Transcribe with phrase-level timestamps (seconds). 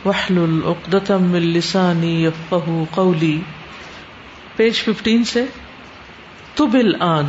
[0.04, 3.34] واحلل عقدة من لساني يفقهوا قولي
[4.60, 5.42] پیج ففٹین سے
[6.56, 7.28] تب الآن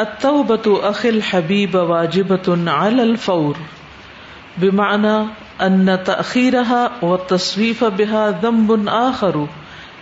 [0.00, 3.56] التوبت اخ الحبیب واجبت علی الفور
[4.56, 5.14] بمعنى
[5.66, 9.38] ان تأخيرها والتصویف بها ذنب آخر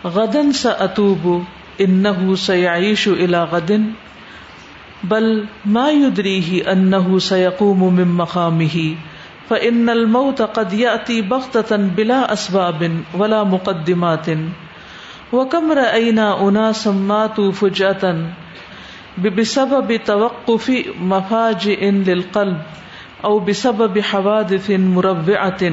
[0.05, 1.27] غدا سأتوب
[1.81, 5.31] انه سيعيش الى غد بل
[5.77, 8.91] ما يدريه انه سيقوم من مقامه
[9.49, 11.53] فن الموت قد یاتی بخت
[11.97, 12.81] بلا اسباب
[13.19, 20.65] ولا مقدمات وكم راينا اناسا ماتوا فجاه بسبب توقف
[21.13, 22.57] مفاجئ للقلب
[23.30, 25.69] او بسبب حوادث مروعه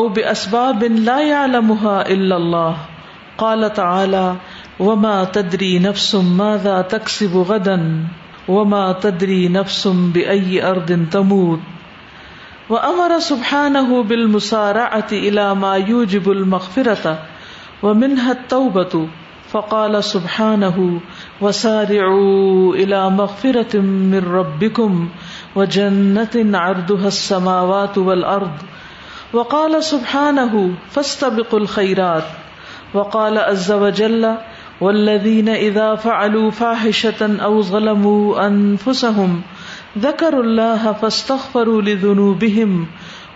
[0.00, 2.84] او باسباب لا يعلمها الا الله
[3.44, 6.10] قال تعالى وما تدري نفس
[6.42, 7.78] ماذا تكسب غدا
[8.58, 9.86] وما تدري نفس
[10.18, 11.74] باي ارض تموت
[12.68, 13.76] وہ امر سبحان
[14.08, 17.14] بال مسارا اتی علامہ یو جب المغفرتا
[17.82, 18.96] و منحت توبت
[19.50, 20.62] فقال سبحان
[21.40, 21.92] وسار
[22.84, 25.06] الا مغفرت من ربکم
[25.60, 28.66] و جنت عرضها السماوات والارض
[29.38, 30.66] وقال سبحانه
[30.96, 34.28] فاستبقوا الخيرات وقال عز وجل
[34.80, 39.40] والذين اذا فعلوا فاحشة او ظلموا انفسهم
[40.04, 42.72] ذکر اللہ فاستغفروا لذنوبهم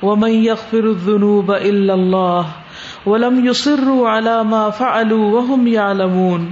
[0.06, 6.44] ومن يغفر الذنوب الا الله ولم يصروا على ما فعلوا وهم يعلمون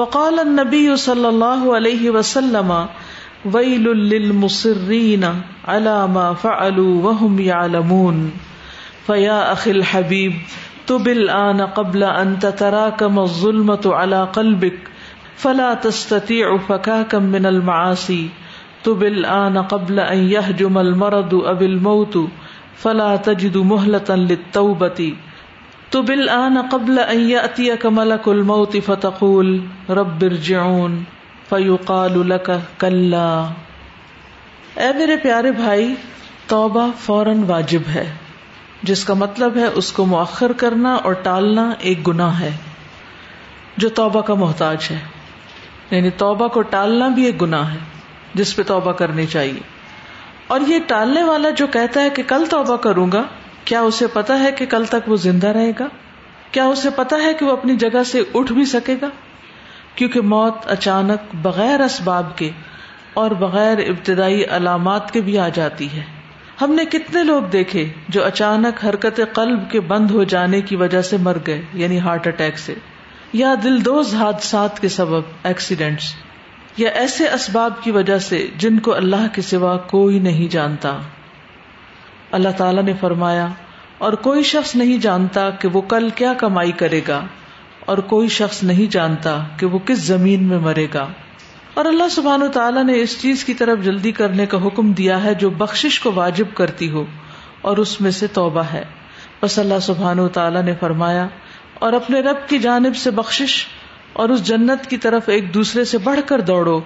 [0.00, 2.72] وقال النبي صلى الله عليه وسلم
[3.58, 8.24] ويل للمصرين على ما فعلوا وهم يعلمون
[9.10, 10.40] فيا اخي الحبيب
[10.92, 18.20] تب الآن قبل ان تتراكم الظلمة على قلبك فلا تستطيع فكاكا من المعاصي
[18.86, 22.16] اکتب بل آنا قبل ان يهجم المرض او الموت
[22.82, 24.28] فلا تجدو محلت ان
[27.42, 28.12] اتیا کمل
[28.50, 29.50] موتی فتقول
[30.00, 30.96] ربر فيقال
[31.48, 31.76] فیو
[32.80, 33.26] كلا
[34.84, 35.92] اے میرے پیارے بھائی
[36.48, 38.06] توبہ فوراً واجب ہے
[38.90, 42.52] جس کا مطلب ہے اس کو مؤخر کرنا اور ٹالنا ایک گناہ ہے
[43.84, 44.98] جو توبہ کا محتاج ہے
[45.90, 47.78] یعنی توبہ کو ٹالنا بھی ایک گنا ہے
[48.38, 49.60] جس پہ توبہ کرنی چاہیے
[50.54, 53.22] اور یہ ٹالنے والا جو کہتا ہے کہ کل توبہ کروں گا
[53.70, 55.86] کیا اسے پتا ہے کہ کل تک وہ زندہ رہے گا
[56.56, 59.08] کیا اسے پتا ہے کہ وہ اپنی جگہ سے اٹھ بھی سکے گا
[60.00, 62.50] کیونکہ موت اچانک بغیر اسباب کے
[63.20, 66.02] اور بغیر ابتدائی علامات کے بھی آ جاتی ہے
[66.60, 67.84] ہم نے کتنے لوگ دیکھے
[68.16, 72.26] جو اچانک حرکت قلب کے بند ہو جانے کی وجہ سے مر گئے یعنی ہارٹ
[72.32, 72.74] اٹیک سے
[73.42, 76.14] یا دلدوز حادثات کے سبب ایکسیڈینٹس
[76.78, 80.90] یا ایسے اسباب کی وجہ سے جن کو اللہ کے سوا کوئی نہیں جانتا
[82.38, 83.46] اللہ تعالی نے فرمایا
[84.06, 87.20] اور کوئی شخص نہیں جانتا کہ وہ کل کیا کمائی کرے گا
[87.92, 91.06] اور کوئی شخص نہیں جانتا کہ وہ کس زمین میں مرے گا
[91.80, 95.22] اور اللہ سبحان و تعالیٰ نے اس چیز کی طرف جلدی کرنے کا حکم دیا
[95.24, 97.04] ہے جو بخش کو واجب کرتی ہو
[97.70, 98.84] اور اس میں سے توبہ ہے
[99.42, 101.26] بس اللہ سبحان و تعالیٰ نے فرمایا
[101.86, 103.64] اور اپنے رب کی جانب سے بخشش
[104.22, 106.76] اور اس جنت کی طرف ایک دوسرے سے بڑھ کر دوڑو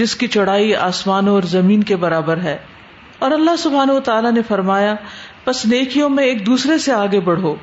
[0.00, 2.56] جس کی چڑائی آسمانوں اور زمین کے برابر ہے
[3.26, 4.94] اور اللہ سبحان و تعالیٰ نے فرمایا
[5.46, 7.54] بس نیکیوں میں ایک دوسرے سے آگے بڑھو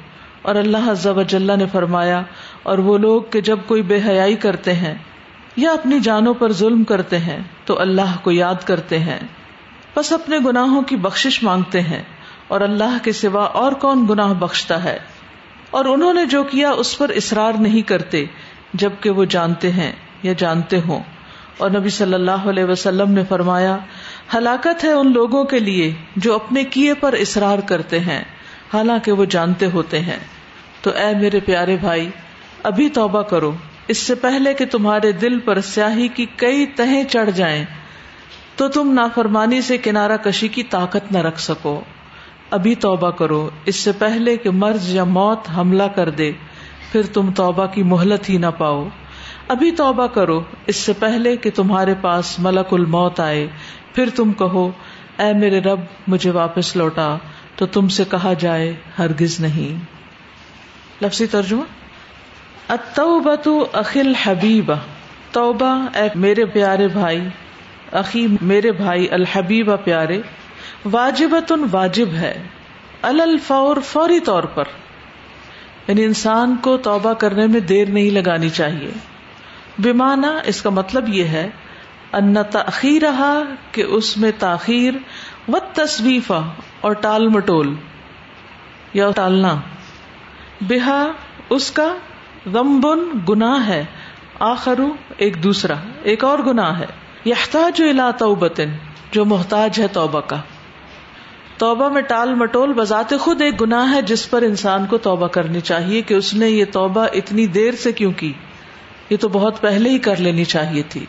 [0.51, 2.21] اور اللہ نے فرمایا
[2.71, 4.94] اور وہ لوگ کہ جب کوئی بے حیائی کرتے ہیں
[5.65, 9.19] یا اپنی جانوں پر ظلم کرتے ہیں تو اللہ کو یاد کرتے ہیں
[9.95, 12.01] بس اپنے گناہوں کی بخشش مانگتے ہیں
[12.56, 14.97] اور اللہ کے سوا اور کون گناہ بخشتا ہے
[15.79, 18.25] اور انہوں نے جو کیا اس پر اصرار نہیں کرتے
[18.79, 19.91] جبکہ وہ جانتے ہیں
[20.23, 21.00] یا جانتے ہوں
[21.63, 23.77] اور نبی صلی اللہ علیہ وسلم نے فرمایا
[24.33, 25.91] ہلاکت ہے ان لوگوں کے لیے
[26.25, 28.21] جو اپنے کیے پر اصرار کرتے ہیں
[28.73, 30.18] حالانکہ وہ جانتے ہوتے ہیں
[30.81, 32.09] تو اے میرے پیارے بھائی
[32.69, 33.51] ابھی توبہ کرو
[33.94, 37.63] اس سے پہلے کہ تمہارے دل پر سیاہی کی کئی تہیں چڑھ جائیں
[38.57, 41.79] تو تم نافرمانی سے کنارہ کشی کی طاقت نہ رکھ سکو
[42.57, 46.31] ابھی توبہ کرو اس سے پہلے کہ مرض یا موت حملہ کر دے
[46.92, 48.84] پھر تم توبہ کی مہلت ہی نہ پاؤ
[49.54, 50.40] ابھی توبہ کرو
[50.72, 53.46] اس سے پہلے کہ تمہارے پاس ملک الموت آئے
[53.96, 54.70] پھر تم کہو
[55.26, 55.82] اے میرے رب
[56.14, 57.08] مجھے واپس لوٹا
[57.62, 59.86] تو تم سے کہا جائے ہرگز نہیں
[61.04, 62.74] لفظی ترجمہ
[63.82, 64.12] اخل
[65.38, 65.72] توبہ
[66.02, 67.22] اے میرے پیارے بھائی
[68.02, 70.20] اخی میرے بھائی الحبیب پیارے
[70.92, 72.34] واجبت واجب ہے
[73.14, 74.80] الفور فوری طور پر
[75.92, 78.92] یعنی انسان کو توبہ کرنے میں دیر نہیں لگانی چاہیے
[79.86, 81.48] بیمانہ اس کا مطلب یہ ہے
[82.20, 83.32] ان تاخیر رہا
[83.78, 84.96] کہ اس میں تاخیر
[85.54, 86.40] و تصویفہ
[86.88, 87.74] اور ٹال مٹول
[89.02, 89.54] یا ٹالنا
[90.72, 91.02] بےحا
[91.58, 91.88] اس کا
[92.54, 93.84] غم بن گنا ہے
[94.54, 94.80] آخر
[95.26, 95.76] ایک دوسرا
[96.14, 96.86] ایک اور گنا ہے
[97.34, 98.78] یحتاج جو توبتن
[99.18, 100.40] جو محتاج ہے توبہ کا
[101.62, 105.60] توبہ میں ٹال مٹول بذات خود ایک گناہ ہے جس پر انسان کو توبہ کرنی
[105.69, 108.31] چاہیے کہ اس نے یہ توبہ اتنی دیر سے کیوں کی
[109.10, 111.02] یہ تو بہت پہلے ہی کر لینی چاہیے تھی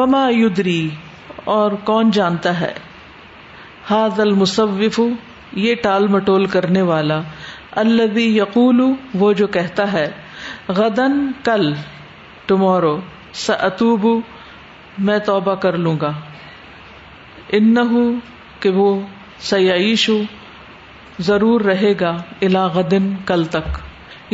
[0.00, 0.22] وما
[1.54, 2.72] اور کون جانتا ہے
[3.90, 5.00] ہاض المصوف
[5.62, 7.18] یہ ٹال مٹول کرنے والا
[7.84, 8.82] البی یقول
[9.22, 10.04] وہ جو کہتا ہے
[10.80, 11.16] غدن
[11.46, 11.64] کل
[12.52, 12.94] ٹمورو
[13.46, 14.06] ستوب
[15.08, 16.12] میں توبہ کر لوں گا
[18.62, 18.88] کہ وہ
[19.50, 20.16] سیاش ہو
[21.28, 22.12] ضرور رہے گا
[22.74, 23.78] غدن کل تک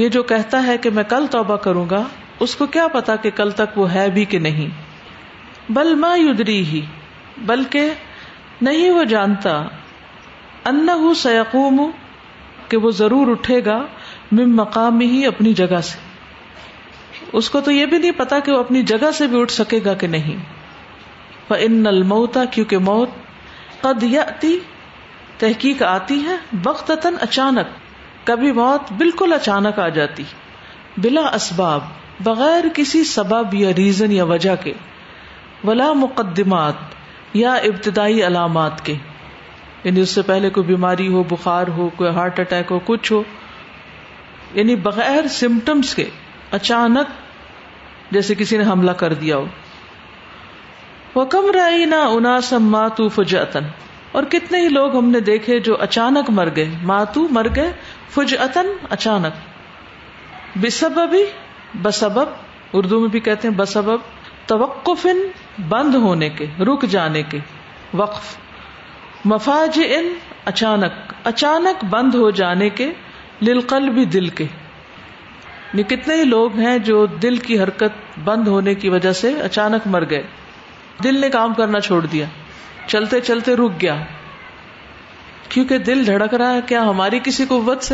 [0.00, 2.02] یہ جو کہتا ہے کہ میں کل توبہ کروں گا
[2.46, 6.58] اس کو کیا پتا کہ کل تک وہ ہے بھی کہ نہیں بل ما یدری
[6.72, 6.80] ہی
[7.50, 7.92] بلکہ
[8.68, 9.54] نہیں وہ جانتا
[10.72, 10.88] ان
[11.22, 11.80] سیقوم
[12.70, 13.78] کہ وہ ضرور اٹھے گا
[14.38, 16.06] مم مقامی ہی اپنی جگہ سے
[17.40, 19.80] اس کو تو یہ بھی نہیں پتا کہ وہ اپنی جگہ سے بھی اٹھ سکے
[19.84, 20.44] گا کہ نہیں
[21.66, 23.16] ان نل موتا کیونکہ موت
[23.82, 24.58] قد یاتی
[25.38, 26.90] تحقیق آتی ہے وقت
[27.26, 27.76] اچانک
[28.26, 30.22] کبھی موت بالکل اچانک آ جاتی
[31.04, 31.80] بلا اسباب
[32.28, 34.72] بغیر کسی سبب یا ریزن یا وجہ کے
[35.64, 38.94] ولا مقدمات یا ابتدائی علامات کے
[39.84, 43.22] یعنی اس سے پہلے کوئی بیماری ہو بخار ہو کوئی ہارٹ اٹیک ہو کچھ ہو
[44.54, 46.08] یعنی بغیر سمٹمس کے
[46.58, 47.16] اچانک
[48.14, 49.46] جیسے کسی نے حملہ کر دیا ہو
[51.14, 51.66] کمرا
[52.12, 53.64] اونا سم ما تو فج اتن
[54.18, 57.46] اور کتنے ہی لوگ ہم نے دیکھے جو اچانک مر گئے ماتو مر
[58.14, 58.66] فج اتن
[58.96, 59.34] اچانک
[62.78, 63.90] اردو میں بھی کہتے ہیں بسب
[64.46, 64.94] تو
[65.68, 67.38] بند ہونے کے رک جانے کے
[68.00, 68.34] وقف
[69.32, 70.08] مفاج ان
[70.52, 72.90] اچانک اچانک بند ہو جانے کے
[73.46, 74.46] دل کے
[75.88, 80.04] کتنے ہی لوگ ہیں جو دل کی حرکت بند ہونے کی وجہ سے اچانک مر
[80.10, 80.22] گئے
[81.04, 82.26] دل نے کام کرنا چھوڑ دیا
[82.86, 83.96] چلتے چلتے رک گیا
[85.54, 87.92] کیونکہ دل دھڑک رہا ہے کیا ہماری کسی قوت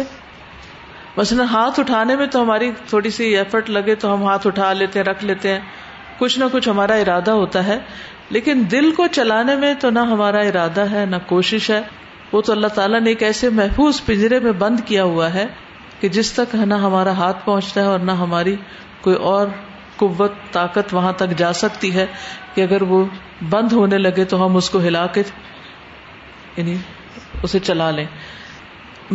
[1.17, 4.73] بس نہ ہاتھ اٹھانے میں تو ہماری تھوڑی سی ایفرٹ لگے تو ہم ہاتھ اٹھا
[4.79, 5.59] لیتے ہیں رکھ لیتے ہیں
[6.19, 7.77] کچھ نہ کچھ ہمارا ارادہ ہوتا ہے
[8.37, 11.81] لیکن دل کو چلانے میں تو نہ ہمارا ارادہ ہے نہ کوشش ہے
[12.33, 15.47] وہ تو اللہ تعالیٰ نے ایک ایسے محفوظ پنجرے میں بند کیا ہوا ہے
[16.01, 18.57] کہ جس تک نہ ہمارا ہاتھ پہنچتا ہے اور نہ ہماری
[19.03, 19.47] کوئی اور
[19.97, 22.07] قوت طاقت وہاں تک جا سکتی ہے
[22.55, 23.05] کہ اگر وہ
[23.51, 25.23] بند ہونے لگے تو ہم اس کو ہلا کے
[26.57, 26.77] یعنی
[27.43, 28.05] اسے چلا لیں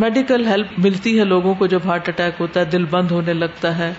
[0.03, 3.77] میڈیکل ہیلپ ملتی ہے لوگوں کو جب ہارٹ اٹیک ہوتا ہے دل بند ہونے لگتا
[3.77, 3.91] ہے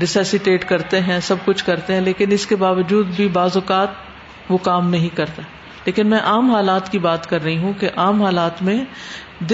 [0.00, 4.58] ریسیسیٹیٹ کرتے ہیں سب کچھ کرتے ہیں لیکن اس کے باوجود بھی بعض اوقات وہ
[4.68, 5.42] کام نہیں کرتا
[5.84, 8.76] لیکن میں عام حالات کی بات کر رہی ہوں کہ عام حالات میں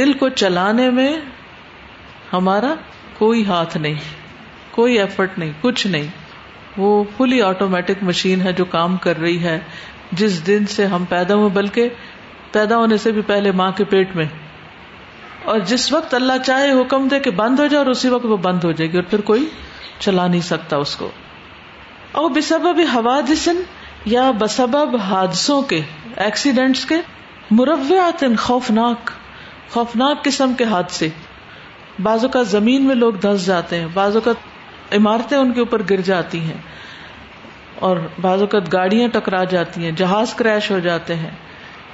[0.00, 1.11] دل کو چلانے میں
[2.33, 2.75] ہمارا
[3.18, 3.99] کوئی ہاتھ نہیں
[4.78, 6.09] کوئی ایفرٹ نہیں کچھ نہیں
[6.76, 9.59] وہ فلی آٹومیٹک مشین ہے جو کام کر رہی ہے
[10.21, 11.88] جس دن سے ہم پیدا ہوئے بلکہ
[12.52, 14.25] پیدا ہونے سے بھی پہلے ماں کے پیٹ میں
[15.52, 18.37] اور جس وقت اللہ چاہے حکم دے کہ بند ہو جائے اور اسی وقت وہ
[18.47, 19.47] بند ہو جائے گی اور پھر کوئی
[20.07, 21.09] چلا نہیں سکتا اس کو
[22.21, 23.61] او بسبب حوادثن
[24.12, 25.81] یا بسبب حادثوں کے
[26.26, 26.97] ایکسیڈنٹس کے
[27.61, 29.11] مروعات خوفناک
[29.73, 31.09] خوفناک قسم کے حادثے
[32.02, 34.33] بازو کا زمین میں لوگ دھس جاتے ہیں بازو کا
[34.96, 36.60] عمارتیں ان کے اوپر گر جاتی ہیں
[37.86, 41.30] اور بعض اوقات گاڑیاں ٹکرا جاتی ہیں جہاز کریش ہو جاتے ہیں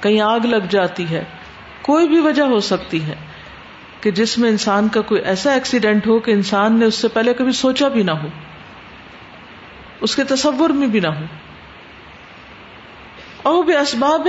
[0.03, 1.23] کہیں آگ لگ جاتی ہے
[1.87, 3.15] کوئی بھی وجہ ہو سکتی ہے
[4.01, 7.33] کہ جس میں انسان کا کوئی ایسا ایکسیڈینٹ ہو کہ انسان نے اس سے پہلے
[7.41, 8.27] کبھی سوچا بھی نہ ہو
[10.07, 11.25] اس کے تصور میں بھی نہ ہو
[13.51, 14.27] او بے اسباب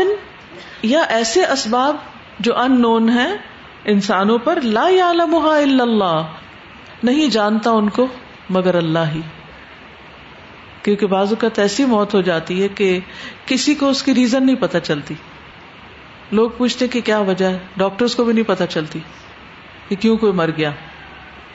[0.94, 1.96] یا ایسے اسباب
[2.48, 3.30] جو ان نون ہیں
[3.94, 6.20] انسانوں پر لا اللہ
[7.08, 8.06] نہیں جانتا ان کو
[8.56, 9.20] مگر اللہ ہی
[10.84, 12.98] کیونکہ بازو کا ایسی موت ہو جاتی ہے کہ
[13.46, 15.14] کسی کو اس کی ریزن نہیں پتہ چلتی
[16.38, 18.98] لوگ پوچھتے کہ کیا وجہ ہے ڈاکٹرز کو بھی نہیں پتہ چلتی
[19.88, 20.70] کہ کیوں کوئی مر گیا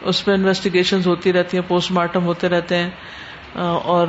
[0.10, 3.64] اس پہ انویسٹیگیشن ہوتی رہتی ہیں پوسٹ مارٹم ہوتے رہتے ہیں
[3.96, 4.08] اور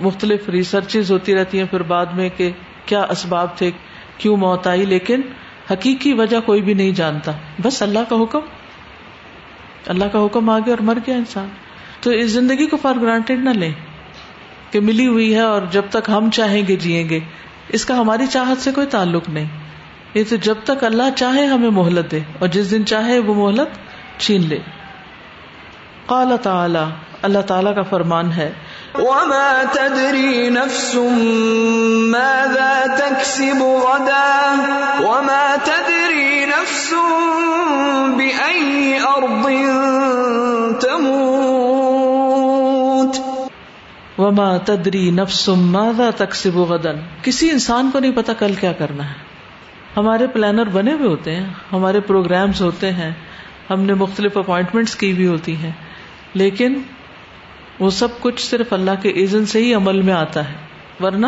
[0.00, 2.50] مختلف ریسرچز ہوتی رہتی ہیں پھر بعد میں کہ
[2.86, 3.70] کیا اسباب تھے
[4.18, 5.20] کیوں موت آئی لیکن
[5.70, 8.44] حقیقی وجہ کوئی بھی نہیں جانتا بس اللہ کا حکم
[9.94, 11.48] اللہ کا حکم آ گیا اور مر گیا انسان
[12.06, 13.70] تو اس زندگی کو فار گرانٹیڈ نہ لیں
[14.70, 17.18] کہ ملی ہوئی ہے اور جب تک ہم چاہیں گے جیئیں گے
[17.78, 21.68] اس کا ہماری چاہت سے کوئی تعلق نہیں یہ تو جب تک اللہ چاہے ہمیں
[21.78, 23.74] مہلت دے اور جس دن چاہے وہ مہلت
[24.20, 24.58] چھین لے
[26.14, 26.84] قال تعالی
[27.30, 28.50] اللہ تعالی کا فرمان ہے
[29.00, 30.96] وما وما نفس نفس
[32.14, 32.72] ماذا
[35.02, 35.54] غدا
[40.90, 41.25] تموت
[44.18, 49.24] وما تدری نفسم ماذا تکسب غدن کسی انسان کو نہیں پتا کل کیا کرنا ہے
[49.96, 53.10] ہمارے پلانر بنے ہوئے ہوتے ہیں ہمارے پروگرامز ہوتے ہیں
[53.70, 55.70] ہم نے مختلف اپوائنٹمنٹس کی بھی ہوتی ہیں
[56.42, 56.78] لیکن
[57.78, 60.54] وہ سب کچھ صرف اللہ کے ایزن سے ہی عمل میں آتا ہے
[61.04, 61.26] ورنہ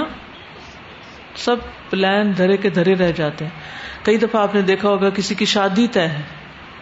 [1.44, 5.34] سب پلان دھرے کے دھرے رہ جاتے ہیں کئی دفعہ آپ نے دیکھا ہوگا کسی
[5.40, 6.22] کی شادی طے ہے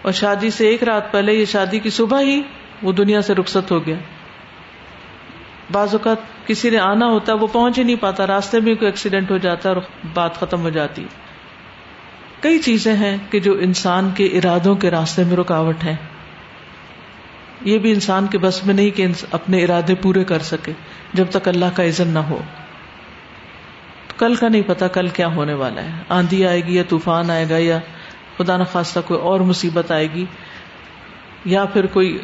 [0.02, 2.40] اور شادی سے ایک رات پہلے یہ شادی کی صبح ہی
[2.82, 3.96] وہ دنیا سے رخصت ہو گیا
[5.72, 8.90] بعض اوقات کسی نے آنا ہوتا ہے وہ پہنچ ہی نہیں پاتا راستے میں کوئی
[8.90, 9.82] ایکسیڈینٹ ہو جاتا ہے اور
[10.14, 11.04] بات ختم ہو جاتی
[12.40, 15.94] کئی چیزیں ہیں کہ جو انسان کے ارادوں کے راستے میں رکاوٹ ہے
[17.70, 19.06] یہ بھی انسان کے بس میں نہیں کہ
[19.38, 20.72] اپنے ارادے پورے کر سکے
[21.20, 22.38] جب تک اللہ کا عزن نہ ہو
[24.16, 27.46] کل کا نہیں پتا کل کیا ہونے والا ہے آندھی آئے گی یا طوفان آئے
[27.50, 27.78] گا یا
[28.36, 30.24] خدا نخواستہ کوئی اور مصیبت آئے گی
[31.54, 32.16] یا پھر کوئی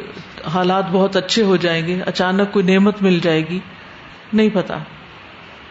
[0.53, 3.59] حالات بہت اچھے ہو جائیں گے اچانک کوئی نعمت مل جائے گی
[4.33, 4.77] نہیں پتا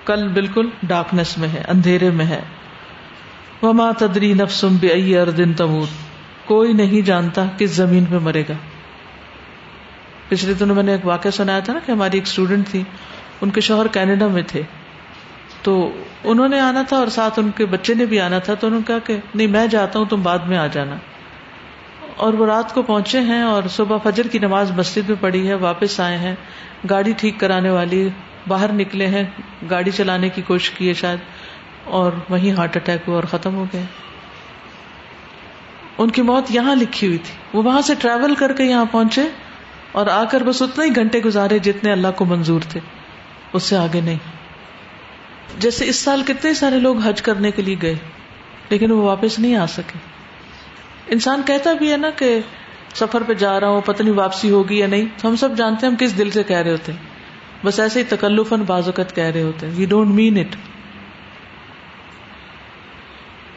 [0.05, 2.41] کل بالکل ڈارکنیس میں ہے اندھیرے میں ہے
[3.63, 5.87] وما تدری نفسم بے ائی اردن تمور
[6.47, 8.55] کوئی نہیں جانتا کس زمین پہ مرے گا
[10.29, 12.83] پچھلے دنوں میں نے ایک واقعہ سنایا تھا نا کہ ہماری ایک اسٹوڈینٹ تھی
[13.43, 14.63] ان کے شوہر کینیڈا میں تھے
[15.63, 15.75] تو
[16.31, 18.81] انہوں نے آنا تھا اور ساتھ ان کے بچے نے بھی آنا تھا تو انہوں
[18.81, 20.97] نے کہا کہ نہیں میں جاتا ہوں تم بعد میں آ جانا
[22.25, 25.55] اور وہ رات کو پہنچے ہیں اور صبح فجر کی نماز مسجد میں پڑی ہے
[25.67, 26.35] واپس آئے ہیں
[26.91, 28.09] گاڑی ٹھیک کرانے والی
[28.49, 29.25] باہر نکلے ہیں
[29.71, 33.65] گاڑی چلانے کی کوشش کی ہے شاید اور وہیں ہارٹ اٹیک ہوا اور ختم ہو
[33.73, 33.85] گئے
[36.05, 39.23] ان کی موت یہاں لکھی ہوئی تھی وہ وہاں سے ٹریول کر کے یہاں پہنچے
[40.01, 42.81] اور آ کر بس اتنے ہی گھنٹے گزارے جتنے اللہ کو منظور تھے
[43.53, 47.95] اس سے آگے نہیں جیسے اس سال کتنے سارے لوگ حج کرنے کے لیے گئے
[48.71, 49.99] لیکن وہ واپس نہیں آ سکے
[51.15, 52.39] انسان کہتا بھی ہے نا کہ
[53.01, 55.93] سفر پہ جا رہا ہوں پتنی واپسی ہوگی یا نہیں تو ہم سب جانتے ہیں
[55.93, 56.93] ہم کس دل سے کہہ رہے ہوتے
[57.65, 60.57] بس ایسے ہی تکلف ان کہہ رہے ہوتے وی ڈونٹ مین اٹ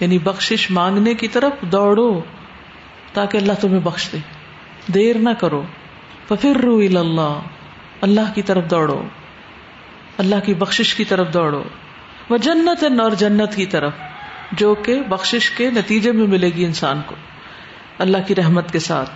[0.00, 2.08] یعنی بخشش مانگنے کی طرف دوڑو
[3.14, 4.18] تاکہ اللہ تمہیں بخش دے
[4.94, 5.62] دیر نہ کرو
[6.28, 9.00] پھر رو اللہ اللہ کی طرف دوڑو
[10.22, 11.62] اللہ کی بخش کی طرف دوڑو
[12.30, 17.00] وہ جنت اور جنت کی طرف جو کہ بخش کے نتیجے میں ملے گی انسان
[17.06, 17.16] کو
[18.04, 19.10] اللہ کی رحمت کے ساتھ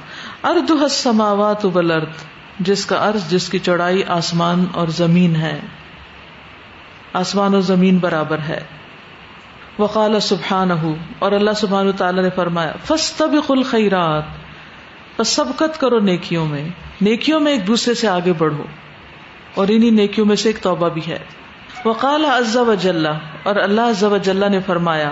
[0.53, 2.25] ارد ابل ارد
[2.71, 5.59] جس کا ارض جس کی چوڑائی آسمان اور زمین ہے
[7.23, 8.61] آسمان اور زمین برابر ہے
[9.79, 10.71] وقال سبحان
[11.27, 12.95] اور اللہ سبحان تعالیٰ نے فرمایا
[13.57, 16.63] الخیرات سبقت کرو نیکیوں میں
[17.09, 18.65] نیکیوں میں ایک دوسرے سے آگے بڑھو
[19.63, 21.19] اور انہی نیکیوں میں سے ایک توبہ بھی ہے
[21.85, 23.07] وقال عز و جل
[23.51, 25.11] اور اللہ عز و جل نے فرمایا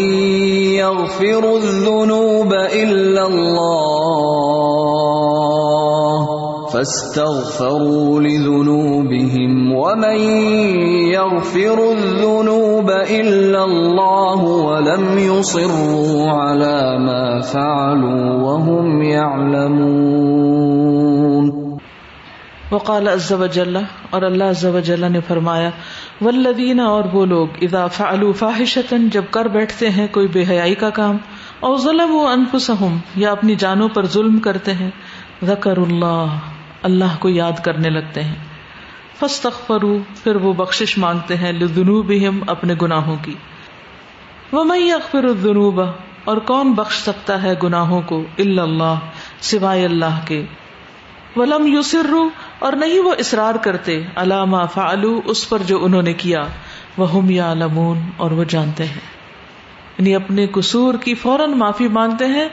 [0.79, 6.17] يغفر الذنوب إلا الله
[6.71, 10.19] فاستغفروا لذنوبهم ومن
[11.11, 20.20] يغفر الذنوب إلا الله ولم يصروا على ما فعلوا وهم يعلمون
[22.71, 23.09] وقال
[24.13, 25.71] اور اللہ نے فرمایا
[26.25, 28.11] ولدین اور وہ لوگ اضافہ
[29.13, 31.17] جب کر بیٹھتے ہیں کوئی بے حیائی کا کام
[31.69, 32.85] اور
[33.23, 34.91] یا اپنی جانوں پر ظلم کرتے ہیں
[35.49, 36.37] ذکر اللہ
[36.91, 38.37] اللہ کو یاد کرنے لگتے ہیں
[39.21, 41.53] فس پھر وہ بخش مانگتے ہیں
[42.57, 43.35] اپنے گناہوں کی
[44.53, 45.91] وہ اخبر الدنوبا
[46.31, 49.11] اور کون بخش سکتا ہے گناہوں کو اللہ
[49.51, 50.43] سوائے اللہ کے
[51.37, 52.29] ولم یوسر رو
[52.69, 56.43] اور نہیں وہ اصرار کرتے علامہ فعلو اس پر جو انہوں نے کیا
[57.03, 59.01] وہ ہم یا لمون اور وہ جانتے ہیں
[59.99, 62.47] یعنی اپنے قصور کی فوراً معافی مانگتے ہیں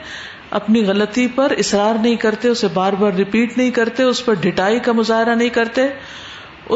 [0.60, 4.78] اپنی غلطی پر اصرار نہیں کرتے اسے بار بار ریپیٹ نہیں کرتے اس پر ڈٹائی
[4.86, 5.82] کا مظاہرہ نہیں کرتے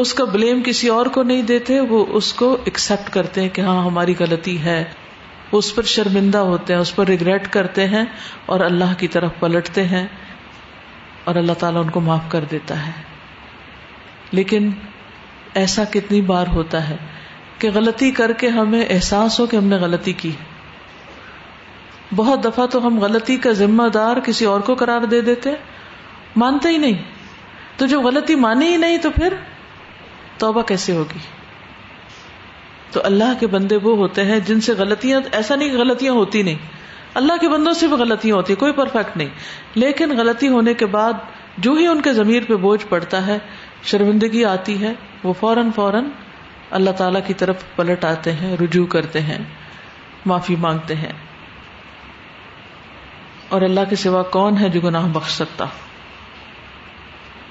[0.01, 3.61] اس کا بلیم کسی اور کو نہیں دیتے وہ اس کو ایکسپٹ کرتے ہیں کہ
[3.69, 4.83] ہاں ہماری غلطی ہے
[5.61, 8.03] اس پر شرمندہ ہوتے ہیں اس پر ریگریٹ کرتے ہیں
[8.53, 10.05] اور اللہ کی طرف پلٹتے ہیں
[11.31, 12.91] اور اللہ تعالیٰ ان کو معاف کر دیتا ہے
[14.39, 14.69] لیکن
[15.61, 16.95] ایسا کتنی بار ہوتا ہے
[17.59, 20.31] کہ غلطی کر کے ہمیں احساس ہو کہ ہم نے غلطی کی
[22.15, 25.53] بہت دفعہ تو ہم غلطی کا ذمہ دار کسی اور کو قرار دے دیتے
[26.43, 26.97] مانتے ہی نہیں
[27.77, 29.33] تو جو غلطی مانی ہی نہیں تو پھر
[30.43, 31.19] توبہ کیسے ہوگی
[32.93, 36.41] تو اللہ کے بندے وہ ہوتے ہیں جن سے غلطیاں ایسا نہیں کہ غلطیاں ہوتی
[36.47, 36.65] نہیں
[37.21, 39.29] اللہ کے بندوں سے بھی غلطیاں ہوتی کوئی پرفیکٹ نہیں
[39.85, 41.21] لیکن غلطی ہونے کے بعد
[41.65, 43.37] جو ہی ان کے ضمیر پہ بوجھ پڑتا ہے
[43.91, 44.93] شرمندگی آتی ہے
[45.23, 46.07] وہ فوراً فوراً
[46.77, 49.37] اللہ تعالی کی طرف پلٹ آتے ہیں رجوع کرتے ہیں
[50.31, 51.11] معافی مانگتے ہیں
[53.55, 55.65] اور اللہ کے سوا کون ہے جو گناہ بخش سکتا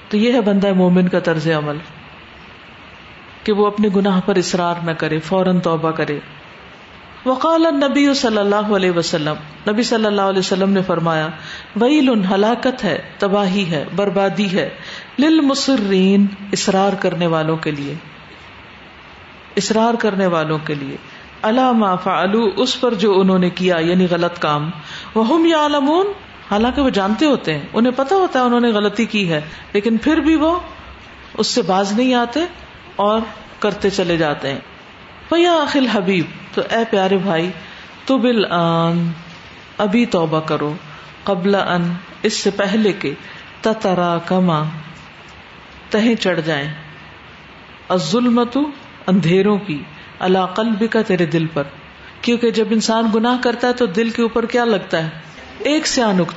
[0.09, 1.77] تو یہ ہے بندہ مومن کا طرز عمل
[3.43, 6.19] کہ وہ اپنے گناہ پر اصرار نہ کرے فوراً توبہ کرے
[7.25, 9.35] وقال نبی صلی اللہ علیہ وسلم
[9.69, 11.27] نبی صلی اللہ علیہ وسلم نے فرمایا
[11.83, 11.99] وہی
[12.33, 14.69] ہلاکت ہے تباہی ہے بربادی ہے
[15.19, 16.25] للمصرین
[16.57, 17.93] اسرار کرنے والوں کے لیے
[19.61, 20.95] اسرار کرنے والوں کے لیے
[21.49, 24.69] علامہ فعلو اس پر جو انہوں نے کیا یعنی غلط کام
[25.15, 26.11] وہ ہم یا علمون
[26.49, 29.39] حالانکہ وہ جانتے ہوتے ہیں انہیں پتا ہوتا ہے انہوں نے غلطی کی ہے
[29.73, 30.57] لیکن پھر بھی وہ
[31.43, 32.45] اس سے باز نہیں آتے
[33.05, 33.19] اور
[33.59, 34.59] کرتے چلے جاتے ہیں
[35.29, 37.49] پیا اخل حبیب تو اے پیارے بھائی
[38.05, 38.43] تو بل
[39.85, 40.73] ابھی توبہ کرو
[41.29, 41.89] قبل ان
[42.29, 43.13] اس سے پہلے کے
[43.61, 44.61] تترا کما
[46.21, 48.55] چڑھ جائیں ظلمت
[49.07, 49.75] اندھیروں کی
[50.27, 51.65] اللہ کا تیرے دل پر
[52.27, 55.09] کیونکہ جب انسان گنا کرتا ہے تو دل کے اوپر کیا لگتا ہے
[55.71, 56.29] ایک سیا مٹ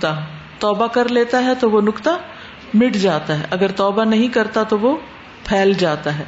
[3.02, 4.90] جاتا ہے اگر توبہ نہیں کرتا تو وہ
[5.48, 6.24] پھیل جاتا ہے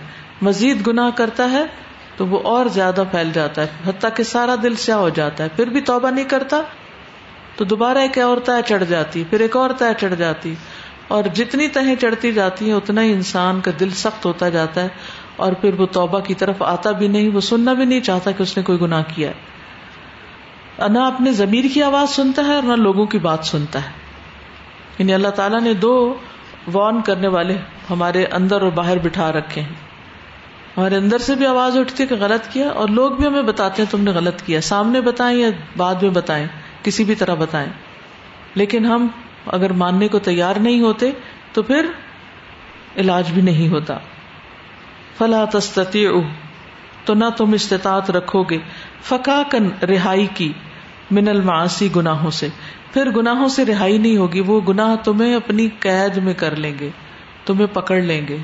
[0.48, 1.64] مزید گناہ کرتا ہے
[2.16, 5.48] تو وہ اور زیادہ پھیل جاتا ہے حتیٰ کہ سارا دل سیا ہو جاتا ہے
[5.56, 6.58] پھر بھی توبہ نہیں کرتا
[7.56, 10.48] تو دوبارہ ایک اور طے چڑھ جاتی پھر ایک اور طے چڑھ جاتی
[11.16, 14.88] اور جتنی تہیں چڑھتی جاتی ہیں اتنا ہی انسان کا دل سخت ہوتا جاتا ہے
[15.44, 18.42] اور پھر وہ توبہ کی طرف آتا بھی نہیں وہ سننا بھی نہیں چاہتا کہ
[18.42, 19.30] اس نے کوئی گناہ کیا
[20.80, 23.96] ہے نہ اپنے ضمیر کی آواز سنتا ہے اور نہ لوگوں کی بات سنتا ہے
[24.98, 25.92] یعنی اللہ تعالیٰ نے دو
[26.72, 27.56] وارن کرنے والے
[27.88, 29.74] ہمارے اندر اور باہر بٹھا رکھے ہیں
[30.76, 33.82] ہمارے اندر سے بھی آواز اٹھتی ہے کہ غلط کیا اور لوگ بھی ہمیں بتاتے
[33.82, 35.48] ہیں تم نے غلط کیا سامنے بتائیں یا
[35.82, 36.46] بعد میں بتائیں
[36.82, 37.68] کسی بھی طرح بتائیں
[38.62, 39.08] لیکن ہم
[39.56, 41.10] اگر ماننے کو تیار نہیں ہوتے
[41.52, 41.86] تو پھر
[43.00, 43.98] علاج بھی نہیں ہوتا
[45.18, 46.06] فلا تستتی
[47.04, 48.58] تو نہ تم استطاعت رکھو گے
[49.08, 50.52] فکا کن رہائی کی
[51.16, 52.48] من المعاصی گناہوں سے
[52.92, 56.88] پھر گناہوں سے رہائی نہیں ہوگی وہ گنا تمہیں اپنی قید میں کر لیں گے
[57.46, 58.36] تمہیں پکڑ لیں گے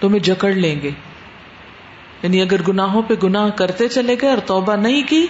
[0.00, 0.90] تمہیں جکڑ لیں گے
[2.22, 5.26] یعنی اگر گناہوں پہ گنا کرتے چلے گئے اور توبہ نہیں کی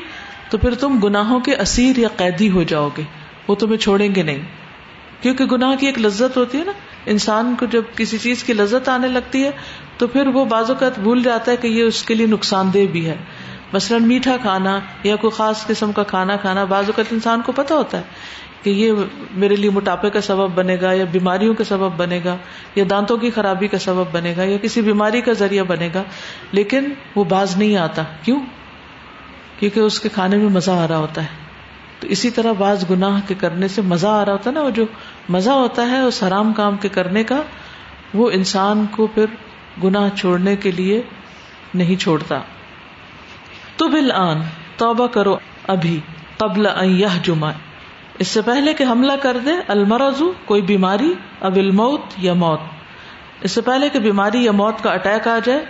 [0.51, 3.03] تو پھر تم گناہوں کے اسیر یا قیدی ہو جاؤ گے
[3.49, 4.42] وہ تمہیں چھوڑیں گے نہیں
[5.23, 6.73] کیونکہ گناہ کی ایک لذت ہوتی ہے نا
[7.15, 9.51] انسان کو جب کسی چیز کی لذت آنے لگتی ہے
[9.99, 12.87] تو پھر وہ بعض اوقات بھول جاتا ہے کہ یہ اس کے لیے نقصان دہ
[12.93, 13.17] بھی ہے
[13.73, 17.75] مثلاً میٹھا کھانا یا کوئی خاص قسم کا کھانا کھانا بعض اوقات انسان کو پتا
[17.77, 19.05] ہوتا ہے کہ یہ
[19.43, 22.37] میرے لیے موٹاپے کا سبب بنے گا یا بیماریوں کا سبب بنے گا
[22.77, 26.03] یا دانتوں کی خرابی کا سبب بنے گا یا کسی بیماری کا ذریعہ بنے گا
[26.61, 28.39] لیکن وہ باز نہیں آتا کیوں
[29.59, 31.45] کیونکہ اس کے کھانے میں مزہ آ رہا ہوتا ہے
[32.01, 34.85] تو اسی طرح بعض گناہ کے کرنے سے مزہ آ رہا ہوتا نا وہ جو
[35.37, 37.41] مزہ ہوتا ہے اس حرام کام کے کرنے کا
[38.21, 39.35] وہ انسان کو پھر
[39.85, 41.01] گناہ چھوڑنے کے لیے
[41.81, 42.41] نہیں چھوڑتا
[43.77, 43.87] تو
[44.83, 45.37] توبہ کرو
[45.75, 45.99] ابھی
[46.39, 46.67] قبل
[47.01, 47.51] یہ جمع
[48.25, 51.13] اس سے پہلے کہ حملہ کر دے المرضو کوئی بیماری
[51.49, 55.61] اب الموت یا موت اس سے پہلے کہ بیماری یا موت کا اٹیک آ جائے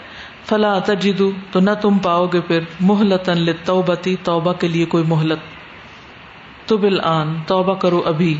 [0.48, 5.54] فلاں تجدو تو نہ تم پاؤ گے پھر محلت لتوبتی توبہ کے لیے کوئی مہلت
[6.70, 8.34] تو بالآن توبہ کرو ابھی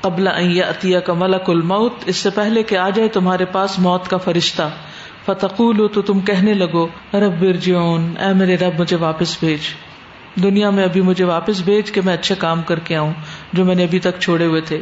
[0.00, 0.28] قبل
[0.68, 4.68] عطیہ کا ملک الموت اس سے پہلے کہ آ جائے تمہارے پاس موت کا فرشتہ
[5.26, 6.86] فتقول تو تم کہنے لگو
[7.24, 9.70] رب برجون اے میرے رب مجھے واپس بھیج
[10.42, 13.12] دنیا میں ابھی مجھے واپس بھیج کے میں اچھے کام کر کے آؤں
[13.56, 14.80] جو میں نے ابھی تک چھوڑے ہوئے تھے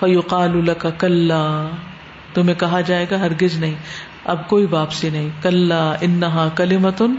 [0.00, 1.32] فیوقال کا کل
[2.34, 3.74] تمہیں کہا جائے گا ہرگز نہیں
[4.34, 7.14] اب کوئی واپسی نہیں کل انہا کلی متن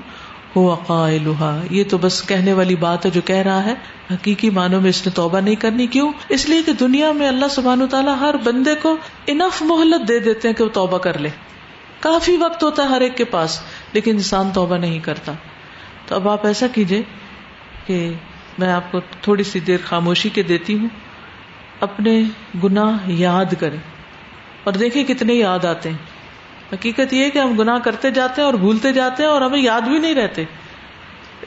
[0.57, 3.73] لا یہ تو بس کہنے والی بات ہے جو کہہ رہا ہے
[4.11, 7.49] حقیقی معنوں میں اس نے توبہ نہیں کرنی کیوں اس لیے کہ دنیا میں اللہ
[7.55, 8.95] سبحان و تعالیٰ ہر بندے کو
[9.33, 11.29] انف مہلت دے دیتے ہیں کہ وہ توبہ کر لے
[12.07, 13.59] کافی وقت ہوتا ہے ہر ایک کے پاس
[13.93, 15.33] لیکن انسان توبہ نہیں کرتا
[16.07, 17.01] تو اب آپ ایسا کیجیے
[17.87, 17.99] کہ
[18.59, 20.87] میں آپ کو تھوڑی سی دیر خاموشی کے دیتی ہوں
[21.87, 22.19] اپنے
[22.63, 23.77] گناہ یاد کریں
[24.63, 26.13] اور دیکھیں کتنے یاد آتے ہیں
[26.71, 29.81] حقیقت یہ کہ ہم گنا کرتے جاتے ہیں اور بھولتے جاتے ہیں اور ہمیں یاد
[29.89, 30.43] بھی نہیں رہتے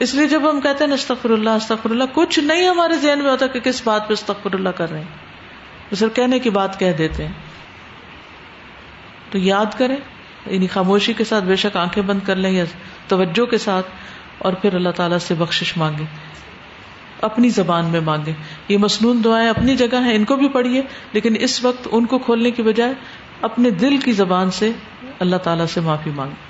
[0.05, 3.31] اس لیے جب ہم کہتے ہیں استغفر اللہ استغفر اللہ کچھ نہیں ہمارے ذہن میں
[3.31, 6.91] ہوتا کہ کس بات پہ استغفر اللہ کر رہے ہیں صرف کہنے کی بات کہہ
[6.97, 7.33] دیتے ہیں
[9.31, 12.63] تو یاد کریں یعنی خاموشی کے ساتھ بے شک آنکھیں بند کر لیں یا
[13.07, 13.87] توجہ کے ساتھ
[14.47, 16.03] اور پھر اللہ تعالیٰ سے بخشش مانگے
[17.27, 18.31] اپنی زبان میں مانگے
[18.73, 20.81] یہ مصنون دعائیں اپنی جگہ ہیں ان کو بھی پڑھیے
[21.13, 22.93] لیکن اس وقت ان کو کھولنے کی بجائے
[23.47, 24.71] اپنے دل کی زبان سے
[25.25, 26.48] اللہ تعالیٰ سے معافی مانگے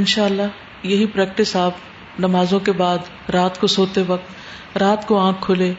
[0.00, 5.18] ان شاء اللہ یہی پریکٹس آپ نمازوں کے بعد رات کو سوتے وقت رات کو
[5.22, 5.72] آنکھ کھلے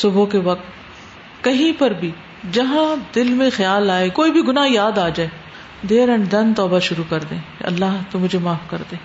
[0.00, 2.10] صبح کے وقت کہیں پر بھی
[2.56, 5.28] جہاں دل میں خیال آئے کوئی بھی گنا یاد آ جائے
[5.92, 7.36] دیر اینڈ دن توبہ شروع کر دے
[7.70, 8.96] اللہ تو مجھے معاف کر دے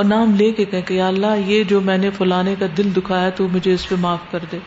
[0.00, 3.48] اور نام لے کے کہ اللہ یہ جو میں نے فلانے کا دل دکھایا تو
[3.58, 4.58] مجھے اس پہ معاف کر دے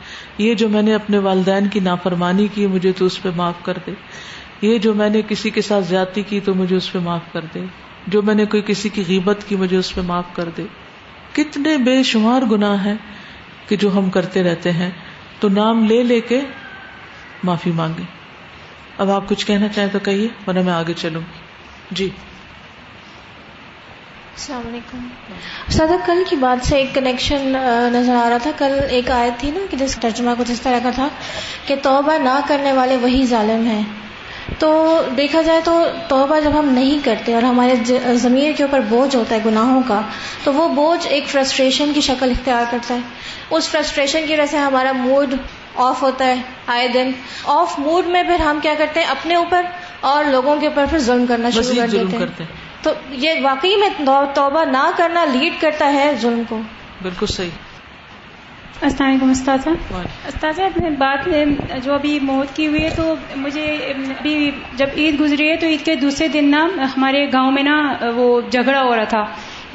[0.46, 3.82] یہ جو میں نے اپنے والدین کی نافرمانی کی مجھے تو اس پہ معاف کر
[3.88, 3.94] دے
[4.62, 7.46] یہ جو میں نے کسی کے ساتھ زیادتی کی تو مجھے اس پہ معاف کر
[7.54, 7.64] دے
[8.14, 10.64] جو میں نے کوئی کسی کی قیمت کی مجھے اس پہ معاف کر دے
[11.34, 12.94] کتنے بے شمار گنا ہے
[13.68, 14.90] کہ جو ہم کرتے رہتے ہیں
[15.40, 16.40] تو نام لے لے کے
[17.50, 18.04] معافی مانگے
[19.04, 22.10] اب آپ کچھ کہنا چاہیں تو کہیے ورنہ میں آگے چلوں گی جی
[24.38, 25.08] السلام علیکم
[25.78, 27.48] سادہ کل کی بات سے ایک کنیکشن
[27.94, 30.80] نظر آ رہا تھا کل ایک آیت تھی نا کہ جس ترجمہ کچھ اس طرح
[30.84, 31.08] کا تھا
[31.68, 33.82] کہ توبہ نہ کرنے والے وہی ظالم ہیں
[34.60, 34.68] تو
[35.18, 35.72] دیکھا جائے تو
[36.10, 40.02] توبہ جب ہم نہیں کرتے اور ہمارے ضمیر کے اوپر بوجھ ہوتا ہے گناہوں کا
[40.44, 44.58] تو وہ بوجھ ایک فرسٹریشن کی شکل اختیار کرتا ہے اس فرسٹریشن کی وجہ سے
[44.58, 45.34] ہمارا موڈ
[45.88, 46.36] آف ہوتا ہے
[46.76, 47.12] آئے دن
[47.56, 49.66] آف موڈ میں پھر ہم کیا کرتے ہیں اپنے اوپر
[50.12, 52.46] اور لوگوں کے اوپر پھر ظلم کرنا شروع کر دیتے ہیں
[52.84, 52.92] تو
[53.26, 53.90] یہ واقعی میں
[54.36, 56.60] توبہ نہ کرنا لیڈ کرتا ہے ظلم کو
[57.02, 57.64] بالکل صحیح
[58.84, 59.70] السلام علیکم استاذہ
[60.28, 61.28] استاذہ اپنے بات
[61.84, 63.64] جو ابھی موت کی ہوئی ہے تو مجھے
[64.18, 67.76] ابھی جب عید گزری ہے تو عید کے دوسرے دن نا ہمارے گاؤں میں نا
[68.16, 69.24] وہ جھگڑا ہو رہا تھا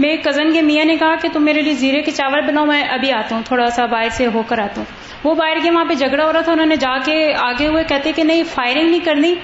[0.04, 2.82] میرے کزن کے میاں نے کہا کہ تم میرے لیے زیرے کے چاول بناؤ میں
[2.98, 5.84] ابھی آتا ہوں تھوڑا سا باہر سے ہو کر آتا ہوں وہ باہر کے وہاں
[5.88, 7.16] پہ جھگڑا ہو رہا تھا انہوں نے جا کے
[7.48, 9.34] آگے ہوئے کہتے کہ نہیں فائرنگ نہیں کرنی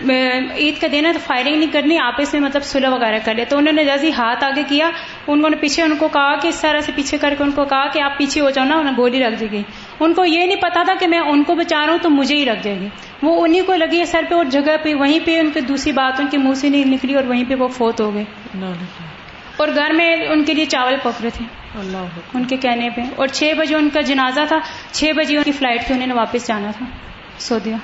[0.00, 3.44] عید کا دن ہے تو فائرنگ نہیں کرنی آپس میں مطلب سلح وغیرہ کر لے
[3.48, 4.90] تو انہوں نے جیسے ہاتھ آگے کیا
[5.34, 7.64] انہوں نے پیچھے ان کو کہا کہ اس طرح سے پیچھے کر کے ان کو
[7.72, 9.62] کہا کہ آپ پیچھے ہو جاؤ نا انہیں گولی رکھ دی گئی
[10.00, 12.36] ان کو یہ نہیں پتا تھا کہ میں ان کو بچا رہا ہوں تو مجھے
[12.36, 12.88] ہی رکھ جائے گی
[13.22, 15.92] وہ انہیں کو لگی ہے سر پہ اور جگہ پہ وہیں پہ ان کی دوسری
[16.00, 18.68] بات ان کے منہ سے نہیں نکلی اور وہیں پہ وہ فوت ہو گئے
[19.62, 21.44] اور گھر میں ان کے لیے چاول رہے تھے
[22.34, 24.58] ان کے کہنے پہ اور چھ بجے ان کا جنازہ تھا
[24.92, 26.86] چھ بجے ان کی فلائٹ تھی انہوں نے واپس جانا تھا
[27.46, 27.76] سو دیا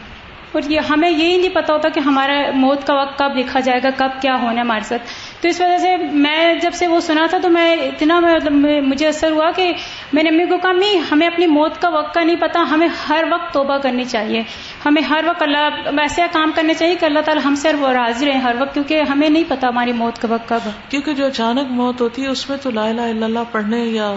[0.53, 3.83] اور یہ ہمیں یہی نہیں پتا ہوتا کہ ہمارا موت کا وقت کب لکھا جائے
[3.83, 5.11] گا کب کیا ہونا ہے ہمارے ساتھ
[5.41, 9.07] تو اس وجہ سے میں جب سے وہ سنا تھا تو میں اتنا مطلب مجھے
[9.09, 9.71] اثر ہوا کہ
[10.13, 12.87] میں نے امی کو کہا نہیں ہمیں اپنی موت کا وقت کا نہیں پتا ہمیں
[13.09, 14.43] ہر وقت توبہ کرنی چاہیے
[14.87, 18.31] ہمیں ہر وقت اللہ ویسے کام کرنے چاہیے کہ اللہ تعالیٰ ہم سے وہ راضر
[18.31, 21.71] ہیں ہر وقت کیونکہ ہمیں نہیں پتا ہماری موت کا وقت کب کیونکہ جو اچانک
[21.83, 24.13] موت ہوتی ہے اس میں تو لا اللہ پڑھنے یا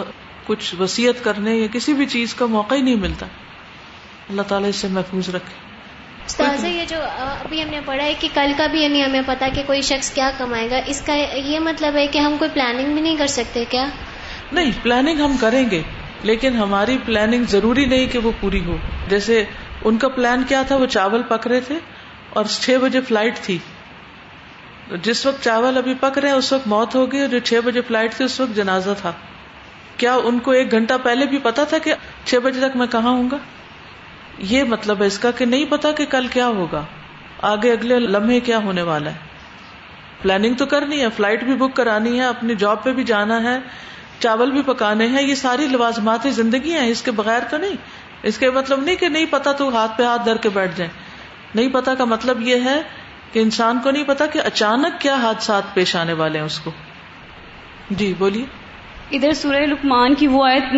[0.48, 3.26] کچھ وسیعت کرنے یا کسی بھی چیز کا موقع ہی نہیں ملتا
[4.30, 5.62] اللہ تعالیٰ اس سے محفوظ رکھے
[6.39, 9.63] یہ جو ابھی ہم نے پڑھا ہے کہ کل کا بھی نہیں ہمیں پتا کہ
[9.67, 13.01] کوئی شخص کیا کمائے گا اس کا یہ مطلب ہے کہ ہم کوئی پلاننگ بھی
[13.01, 13.86] نہیں کر سکتے کیا
[14.51, 15.81] نہیں پلاننگ ہم کریں گے
[16.29, 18.77] لیکن ہماری پلاننگ ضروری نہیں کہ وہ پوری ہو
[19.09, 19.43] جیسے
[19.89, 21.77] ان کا پلان کیا تھا وہ چاول پک رہے تھے
[22.41, 23.57] اور چھ بجے فلائٹ تھی
[25.07, 27.81] جس وقت چاول ابھی پک رہے ہیں اس وقت موت ہوگی اور جو چھ بجے
[27.88, 29.12] فلائٹ تھی اس وقت جنازہ تھا
[30.03, 31.93] کیا ان کو ایک گھنٹہ پہلے بھی پتا تھا کہ
[32.31, 33.38] چھ بجے تک میں کہاں ہوں گا
[34.52, 36.84] یہ مطلب ہے اس کا کہ نہیں پتا کہ کل کیا ہوگا
[37.52, 39.32] آگے اگلے لمحے کیا ہونے والا ہے
[40.22, 43.58] پلاننگ تو کرنی ہے فلائٹ بھی بک کرانی ہے اپنی جاب پہ بھی جانا ہے
[44.19, 47.76] چاول بھی پکانے ہیں یہ ساری لوازمات زندگی ہیں اس کے بغیر تو نہیں
[48.32, 50.91] اس کے مطلب نہیں کہ نہیں پتا تو ہاتھ پہ ہاتھ دھر کے بیٹھ جائیں
[51.56, 52.82] نہیں پتا کا مطلب یہ ہے
[53.32, 56.72] کہ انسان کو نہیں پتا کہ اچانک کیا حادثات پیش آنے والے ہیں اس کو
[58.02, 58.46] جی بولیے
[59.17, 60.74] ادھر سورہ لکمان کی وہ آیت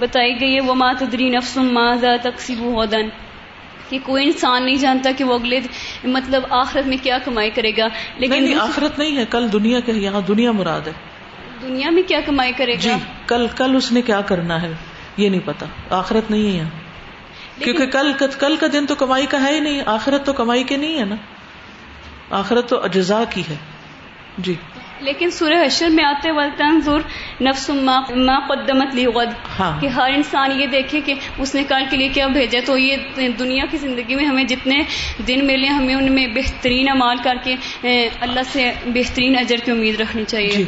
[0.00, 3.08] بتائی گئی ہے وہ ماضا تقسیب ہودن
[3.88, 5.60] کہ کوئی انسان نہیں جانتا کہ وہ اگلے
[6.16, 7.86] مطلب آخرت میں کیا کمائی کرے گا
[8.18, 10.92] لیکن نہیں آخرت نہیں ہے کل دنیا کے یہاں دنیا مراد ہے
[11.62, 12.92] دنیا میں کیا کمائی کرے گا جی،
[13.28, 15.66] کل کل اس نے کیا کرنا ہے یہ نہیں پتا
[15.98, 16.56] آخرت نہیں ہے
[17.66, 20.76] یہاں کل کل کا دن تو کمائی کا ہے ہی نہیں آخرت تو کمائی کے
[20.82, 21.16] نہیں ہے نا
[22.40, 23.56] آخرت تو اجزا کی ہے
[24.48, 24.54] جی
[25.04, 26.30] لیکن سورہ حشر میں آتے
[27.44, 27.68] نفس
[28.26, 31.96] ما قدمت لی غد ہاں۔ کہ ہر انسان یہ دیکھے کہ اس نے کل کے
[31.96, 34.82] لیے کیا بھیجا تو یہ دنیا کی زندگی میں ہمیں جتنے
[35.28, 37.54] دن ملے ہمیں ان میں بہترین امال کر کے
[38.26, 40.64] اللہ سے بہترین اجر کی امید رکھنی چاہیے جی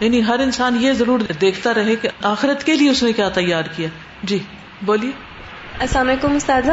[0.00, 3.64] یعنی ہر انسان یہ ضرور دیکھتا رہے کہ آخرت کے لیے اس نے کیا تیار
[3.76, 3.88] کیا
[4.32, 4.38] جی
[4.90, 5.10] بولیے
[5.82, 6.72] السلام علیکم استاذہ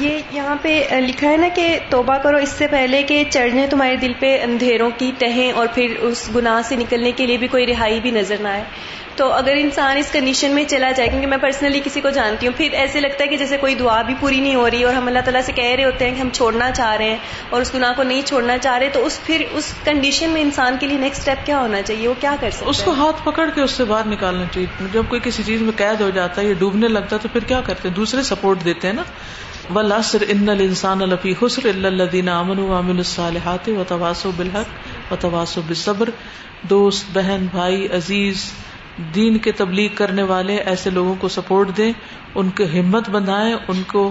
[0.00, 0.68] یہ یہاں پہ
[1.00, 4.90] لکھا ہے نا کہ توبہ کرو اس سے پہلے کہ چڑھنے تمہارے دل پہ اندھیروں
[4.98, 8.42] کی تہیں اور پھر اس گناہ سے نکلنے کے لیے بھی کوئی رہائی بھی نظر
[8.42, 8.64] نہ آئے
[9.18, 12.52] تو اگر انسان اس کنڈیشن میں چلا جائے کیونکہ میں پرسنلی کسی کو جانتی ہوں
[12.56, 15.06] پھر ایسے لگتا ہے کہ جیسے کوئی دعا بھی پوری نہیں ہو رہی اور ہم
[15.12, 17.16] اللہ تعالیٰ سے کہہ رہے ہوتے ہیں کہ ہم چھوڑنا چاہ رہے ہیں
[17.52, 20.76] اور اس گناہ کو نہیں چھوڑنا چاہ رہے تو اس پھر اس کنڈیشن میں انسان
[20.80, 23.48] کے لیے نیکسٹ اسٹیپ کیا ہونا چاہیے وہ کیا کر سکتا اس کو ہاتھ پکڑ
[23.54, 26.46] کے اس سے باہر نکالنا چاہیے جب کوئی کسی چیز میں قید ہو جاتا ہے
[26.46, 29.08] یا ڈوبنے لگتا ہے تو پھر کیا کرتے ہیں دوسرے سپورٹ دیتے ہیں نا
[29.78, 30.48] ولاسر ان
[31.02, 31.68] الفی حسر
[32.38, 36.14] امن امن الصالحات و بلحق و تواس و بصبر
[36.76, 38.46] دوست بہن بھائی عزیز
[39.14, 41.92] دین کے تبلیغ کرنے والے ایسے لوگوں کو سپورٹ دیں
[42.40, 44.10] ان کی ہمت بندھائیں ان کو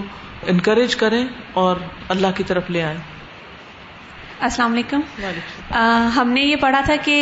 [0.52, 1.24] انکریج کریں
[1.62, 1.76] اور
[2.14, 2.96] اللہ کی طرف لے آئیں
[4.48, 5.00] السلام علیکم
[6.16, 7.16] ہم نے یہ پڑھا تھا کہ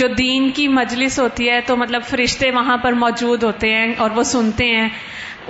[0.00, 4.10] جو دین کی مجلس ہوتی ہے تو مطلب فرشتے وہاں پر موجود ہوتے ہیں اور
[4.14, 4.88] وہ سنتے ہیں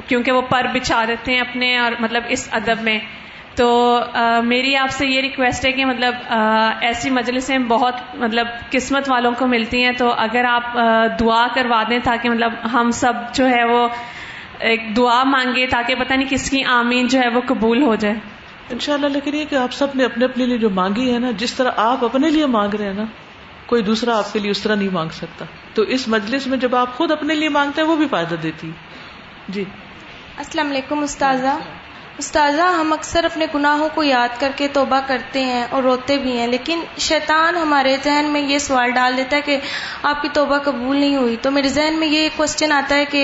[0.06, 2.98] کیونکہ وہ پر بچھا دیتے ہیں اپنے اور مطلب اس ادب میں
[3.56, 3.66] تو
[4.44, 6.14] میری آپ سے یہ ریکویسٹ ہے کہ مطلب
[6.88, 10.76] ایسی مجلسیں بہت مطلب قسمت والوں کو ملتی ہیں تو اگر آپ
[11.20, 13.86] دعا کروا دیں تاکہ مطلب ہم سب جو ہے وہ
[14.72, 18.14] ایک دعا مانگے تاکہ پتہ نہیں کس کی آمین جو ہے وہ قبول ہو جائے
[18.14, 21.30] انشاءاللہ ان شاء اللہ کہ آپ سب نے اپنے اپنے لیے جو مانگی ہے نا
[21.44, 23.04] جس طرح آپ اپنے لیے مانگ رہے ہیں نا
[23.72, 26.74] کوئی دوسرا آپ کے لیے اس طرح نہیں مانگ سکتا تو اس مجلس میں جب
[26.84, 28.70] آپ خود اپنے لیے مانگتے ہیں وہ بھی فائدہ دیتی
[29.58, 29.64] جی
[30.46, 31.56] السلام علیکم استاذہ
[32.18, 36.36] استاذہ ہم اکثر اپنے گناہوں کو یاد کر کے توبہ کرتے ہیں اور روتے بھی
[36.36, 39.58] ہیں لیکن شیطان ہمارے ذہن میں یہ سوال ڈال دیتا ہے کہ
[40.10, 43.22] آپ کی توبہ قبول نہیں ہوئی تو میرے ذہن میں یہ کوشچن آتا ہے کہ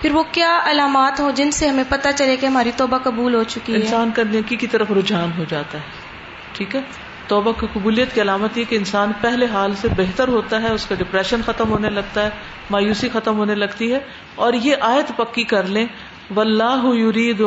[0.00, 3.42] پھر وہ کیا علامات ہوں جن سے ہمیں پتہ چلے کہ ہماری توبہ قبول ہو
[3.56, 6.16] چکی انسان ہے انسان کا نیکی کی طرف رجحان ہو جاتا ہے
[6.56, 6.80] ٹھیک ہے
[7.28, 10.86] توبہ کی قبولیت کی علامت یہ کہ انسان پہلے حال سے بہتر ہوتا ہے اس
[10.88, 12.30] کا ڈپریشن ختم ہونے لگتا ہے
[12.70, 13.98] مایوسی ختم ہونے لگتی ہے
[14.44, 15.84] اور یہ آیت پکی کر لیں
[16.30, 17.44] جب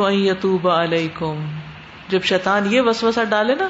[2.28, 3.68] شیطان یہ ڈالے نا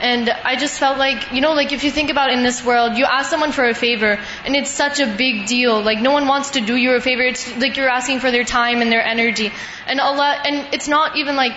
[0.00, 3.52] And I just felt like, if you think about in this world, you ask someone
[3.52, 5.80] for a favor, and it's such a big deal.
[5.82, 7.22] Like, no one wants to do you a favor.
[7.22, 9.52] It's like you're asking for their time and their energy.
[9.86, 11.52] And Allah, and it's not even like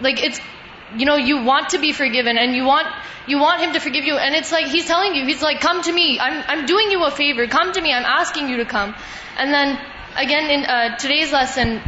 [0.00, 0.40] it's,
[0.96, 2.86] you want to be forgiven, and you want
[3.26, 4.16] Him to forgive you.
[4.16, 6.18] And it's like, He's telling you, He's like, come to me.
[6.20, 7.46] I'm doing you a favor.
[7.46, 7.92] Come to me.
[7.92, 8.94] I'm asking you to come.
[9.36, 9.78] And then,
[10.16, 11.82] again, in uh, today's lesson,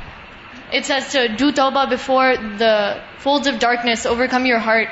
[0.70, 4.88] it says to do tawbah before the folds of darkness overcome your heart.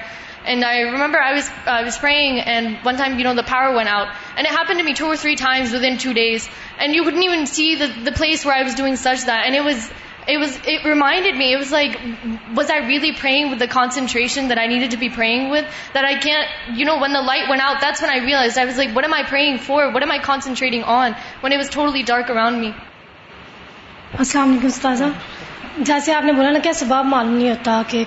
[25.87, 28.03] جیسے آپ نے بولا نا کیا سباب معلوم نہیں ہوتا کہ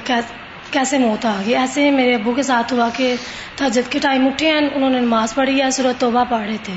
[0.72, 3.14] کیسے موت آ گئی ایسے میرے ابو کے ساتھ ہوا کہ
[3.92, 6.74] کے ٹائم اٹھے ہیں انہوں نے نماز پڑھی ہے توبہ پڑھ رہے تھے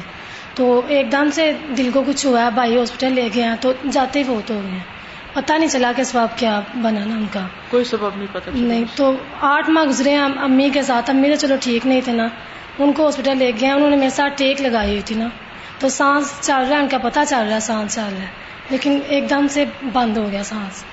[0.55, 0.65] تو
[0.97, 4.19] ایک دم سے دل کو کچھ ہوا ہے بھائی ہاسپٹل لے گئے ہیں تو جاتے
[4.19, 4.79] ہی بہت ہو گئے
[5.35, 9.13] پتا نہیں چلا کہ سباب کیا بنا نا ان کا کوئی نہیں پتا نہیں تو
[9.51, 12.29] آٹھ ماہ گزرے ہیں امی کے ساتھ امی نے چلو ٹھیک نہیں تھے نا
[12.79, 15.29] ان کو ہاسپٹل لے گئے ہیں انہوں نے میرے ساتھ ٹیک لگائی ہوئی تھی نا
[15.79, 18.41] تو سانس چل رہا ہے ان کا پتا چل رہا ہے سانس چل رہا ہے
[18.71, 20.85] لیکن ایک دم سے بند ہو گیا سانس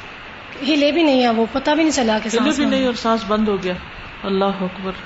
[0.68, 3.24] ہلے بھی نہیں ہے وہ پتا بھی نہیں چلا کہ ہلے بھی نہیں اور سانس
[3.28, 3.74] بند ہو گیا
[4.30, 5.02] اللہ اکبر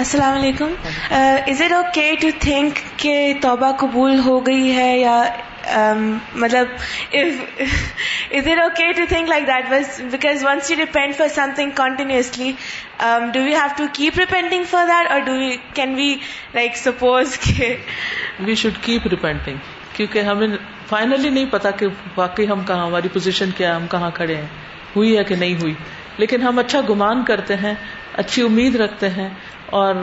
[0.00, 0.74] السلام علیکم
[1.16, 5.22] is it okay to think کہ توبہ قبول ہو گئی ہے یا
[6.42, 6.68] مطلب
[8.36, 12.52] is it okay to think like that was because once you depend for something continuously
[13.32, 15.32] do you have to keep repenting for that اور do
[15.74, 16.14] can we
[16.54, 17.74] like suppose کہ
[18.46, 19.56] وی شوڈ کیپ ریپینٹنگ
[19.96, 20.46] کیونکہ ہمیں
[20.88, 24.46] finally نہیں پتا کہ واقعی ہم کہاں ہماری پوزیشن کیا ہم کہاں کھڑے ہیں
[24.94, 25.74] ہوئی ہے کہ نہیں ہوئی
[26.18, 27.74] لیکن ہم اچھا گمان کرتے ہیں
[28.22, 29.28] اچھی امید رکھتے ہیں
[29.82, 29.94] اور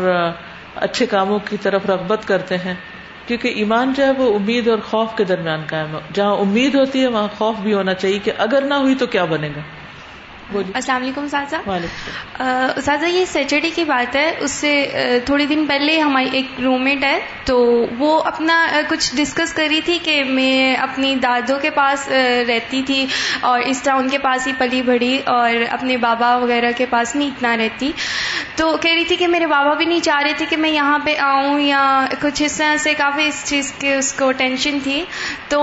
[0.87, 2.73] اچھے کاموں کی طرف رغبت کرتے ہیں
[3.27, 7.01] کیونکہ ایمان جو ہے وہ امید اور خوف کے درمیان قائم ہے جہاں امید ہوتی
[7.01, 9.61] ہے وہاں خوف بھی ہونا چاہیے کہ اگر نہ ہوئی تو کیا بنے گا
[10.57, 16.29] السلام علیکم سازا سازا یہ سیٹرڈے کی بات ہے اس سے تھوڑے دن پہلے ہماری
[16.38, 17.57] ایک روم میٹ ہے تو
[17.97, 18.55] وہ اپنا
[18.89, 22.07] کچھ ڈسکس کر رہی تھی کہ میں اپنی دادوں کے پاس
[22.47, 23.05] رہتی تھی
[23.49, 27.15] اور اس طرح ان کے پاس ہی پلی بڑی اور اپنے بابا وغیرہ کے پاس
[27.15, 27.91] نہیں اتنا رہتی
[28.55, 30.97] تو کہہ رہی تھی کہ میرے بابا بھی نہیں چاہ رہے تھے کہ میں یہاں
[31.05, 31.83] پہ آؤں یا
[32.21, 35.03] کچھ اس طرح سے کافی اس چیز کی اس کو ٹینشن تھی
[35.49, 35.62] تو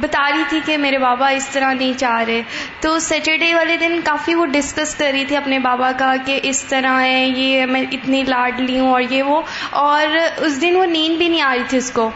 [0.00, 2.42] بتا رہی تھی کہ میرے بابا اس طرح نہیں چاہ رہے
[2.80, 6.38] تو سیٹرڈے والے دن کافی کافی وہ ڈسکس کر رہی تھی اپنے بابا کا کہ
[6.50, 9.40] اس طرح ہے یہ میں اتنی لاڈلی ہوں اور یہ وہ
[9.84, 12.08] اور اس دن وہ نیند بھی نہیں آ رہی تھی اس کو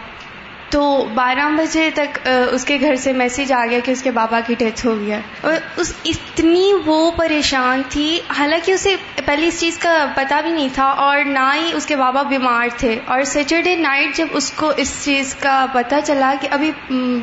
[0.70, 0.81] تو
[1.14, 4.54] بارہ بجے تک اس کے گھر سے میسج آ گیا کہ اس کے بابا کی
[4.59, 8.94] ڈیتھ ہو گیا اور اس اتنی وہ پریشان تھی حالانکہ اسے
[9.26, 12.68] پہلے اس چیز کا پتہ بھی نہیں تھا اور نہ ہی اس کے بابا بیمار
[12.78, 16.70] تھے اور سیٹرڈے نائٹ جب اس کو اس چیز کا پتہ چلا کہ ابھی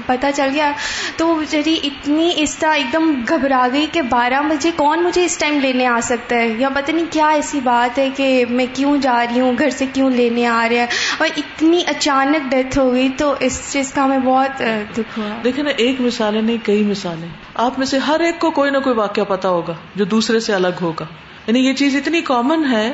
[0.06, 0.72] پتہ چل گیا
[1.18, 5.26] تو وہ بیچاری اتنی اس طرح ایک دم گھبرا گئی کہ بارہ بجے کون مجھے
[5.26, 8.66] اس ٹائم لینے آ سکتا ہے یا پتہ نہیں کیا ایسی بات ہے کہ میں
[8.74, 12.78] کیوں جا رہی ہوں گھر سے کیوں لینے آ رہا ہے اور اتنی اچانک ڈیتھ
[12.78, 14.62] ہو گئی تو اس چیز کا ہمیں بہت
[14.98, 17.28] دکھ ہوا دیکھیں نا ایک مثال ہے نہیں کئی مثالیں
[17.66, 20.54] آپ میں سے ہر ایک کو کوئی نہ کوئی واقعہ پتا ہوگا جو دوسرے سے
[20.54, 21.06] الگ ہوگا
[21.48, 22.88] یعنی یہ چیز اتنی کامن ہے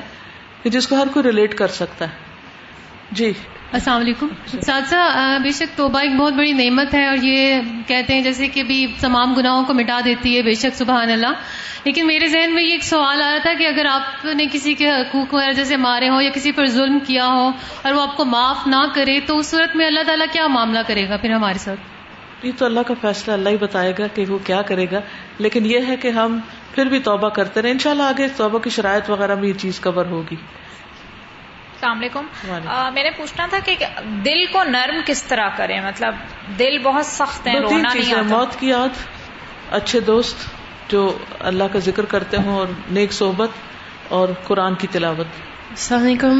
[0.63, 3.31] کہ جس کو ہر کوئی ریلیٹ کر سکتا ہے جی
[3.77, 4.27] السلام علیکم
[4.65, 4.93] ساتھ
[5.43, 8.79] بے شک توبہ ایک بہت بڑی نعمت ہے اور یہ کہتے ہیں جیسے کہ بھی
[9.01, 11.45] تمام گناہوں کو مٹا دیتی ہے بے شک سبحان اللہ
[11.85, 14.89] لیکن میرے ذہن میں یہ ایک سوال آیا تھا کہ اگر آپ نے کسی کے
[14.89, 17.49] حقوق وغیرہ جیسے مارے ہوں یا کسی پر ظلم کیا ہو
[17.83, 20.79] اور وہ آپ کو معاف نہ کرے تو اس صورت میں اللہ تعالیٰ کیا معاملہ
[20.87, 24.25] کرے گا پھر ہمارے ساتھ یہ تو اللہ کا فیصلہ اللہ ہی بتائے گا کہ
[24.29, 24.99] وہ کیا کرے گا
[25.47, 26.39] لیکن یہ ہے کہ ہم
[26.75, 29.53] پھر بھی توبہ کرتے رہے ان شاء اللہ آگے توبہ کی شرائط وغیرہ میں یہ
[29.65, 30.35] چیز کور ہوگی
[31.81, 32.25] السلام علیکم
[32.93, 33.75] میں نے پوچھنا تھا کہ
[34.25, 36.15] دل کو نرم کس طرح کرے مطلب
[36.59, 39.01] دل بہت سخت ہے رونا نہیں آتا موت کی یاد
[39.77, 40.45] اچھے دوست
[40.91, 41.01] جو
[41.51, 42.67] اللہ کا ذکر کرتے ہوں اور
[42.97, 45.39] نیک صحبت اور قرآن کی تلاوت
[45.75, 46.39] السلام علیکم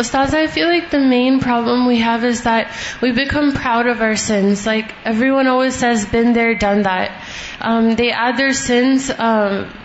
[0.00, 2.66] استاذ I feel like the main problem we have is that
[3.02, 4.92] we become proud of our sins like
[5.30, 9.10] everyone who's has been there done that they are sins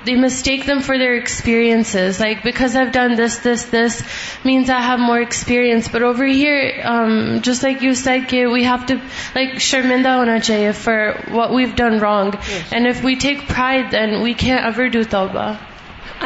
[0.06, 4.02] they mistake them for their experiences like because have done this this this
[4.46, 7.92] means I have more experience per over here just like you
[8.30, 8.94] کہ we have to
[9.36, 12.36] like شرمندہ ہونا چاہیے for we've done wrong
[12.72, 15.52] and if we take fry then we can ever do ٹابا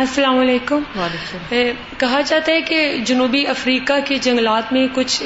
[0.02, 0.84] السلام علیکم
[2.00, 5.22] کہا جاتا ہے کہ جنوبی افریقہ کے جنگلات میں کچھ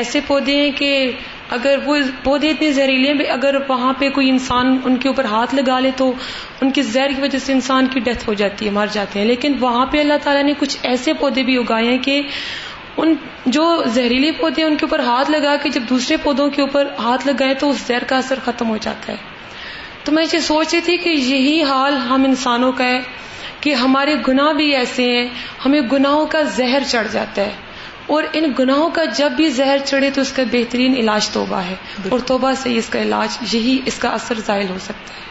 [0.00, 0.90] ایسے پودے ہیں کہ
[1.56, 5.54] اگر وہ پودے اتنے زہریلے ہیں اگر وہاں پہ کوئی انسان ان کے اوپر ہاتھ
[5.54, 6.12] لگا لے تو
[6.60, 9.26] ان کی زہر کی وجہ سے انسان کی ڈیتھ ہو جاتی ہے مر جاتے ہیں
[9.26, 12.20] لیکن وہاں پہ اللہ تعالیٰ نے کچھ ایسے پودے بھی اگائے ہیں کہ
[13.04, 13.14] ان
[13.58, 16.90] جو زہریلے پودے ہیں ان کے اوپر ہاتھ لگا کے جب دوسرے پودوں کے اوپر
[17.02, 19.16] ہاتھ لگائے تو اس زہر کا اثر ختم ہو جاتا ہے
[20.04, 23.00] تو میں یہ سوچ رہی تھی کہ یہی حال ہم انسانوں کا ہے
[23.66, 25.26] کہ ہمارے گناہ بھی ایسے ہیں
[25.64, 27.54] ہمیں گناہوں کا زہر چڑھ جاتا ہے
[28.16, 31.74] اور ان گناہوں کا جب بھی زہر چڑھے تو اس کا بہترین علاج توبہ ہے
[32.10, 35.24] اور توبہ سے اس کا علاج یہی اس کا اثر ظاہر ہو سکتا ہے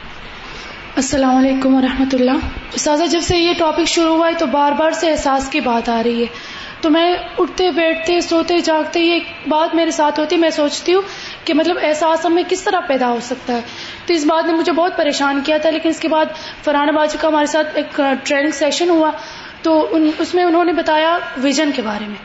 [1.03, 2.43] السلام علیکم و رحمت اللہ
[2.87, 5.89] سازا جب سے یہ ٹاپک شروع ہوا ہے تو بار بار سے احساس کی بات
[5.95, 6.27] آ رہی ہے
[6.85, 9.19] تو میں اٹھتے بیٹھتے سوتے جاگتے یہ
[9.49, 11.01] بات میرے ساتھ ہوتی میں سوچتی ہوں
[11.45, 13.61] کہ مطلب احساس ہم میں کس طرح پیدا ہو سکتا ہے
[14.05, 17.17] تو اس بات نے مجھے بہت پریشان کیا تھا لیکن اس کے بعد فرحان باجی
[17.21, 19.09] کا ہمارے ساتھ ایک ٹریننگ سیشن ہوا
[19.61, 19.73] تو
[20.27, 22.21] اس میں انہوں نے بتایا ویژن کے بارے میں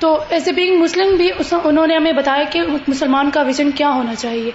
[0.00, 3.90] تو ایز اے بینگ مسلم بھی انہوں نے ہمیں بتایا کہ مسلمان کا ویژن کیا
[3.98, 4.50] ہونا چاہیے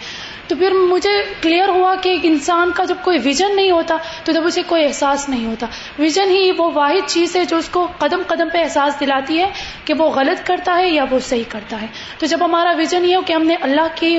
[0.50, 3.96] تو پھر مجھے کلیئر ہوا کہ ایک انسان کا جب کوئی ویژن نہیں ہوتا
[4.26, 5.68] تو جب اسے کوئی احساس نہیں ہوتا
[5.98, 9.50] ویژن ہی وہ واحد چیز ہے جو اس کو قدم قدم پہ احساس دلاتی ہے
[9.86, 11.88] کہ وہ غلط کرتا ہے یا وہ صحیح کرتا ہے
[12.20, 14.18] تو جب ہمارا ویژن یہ ہو کہ ہم نے اللہ کی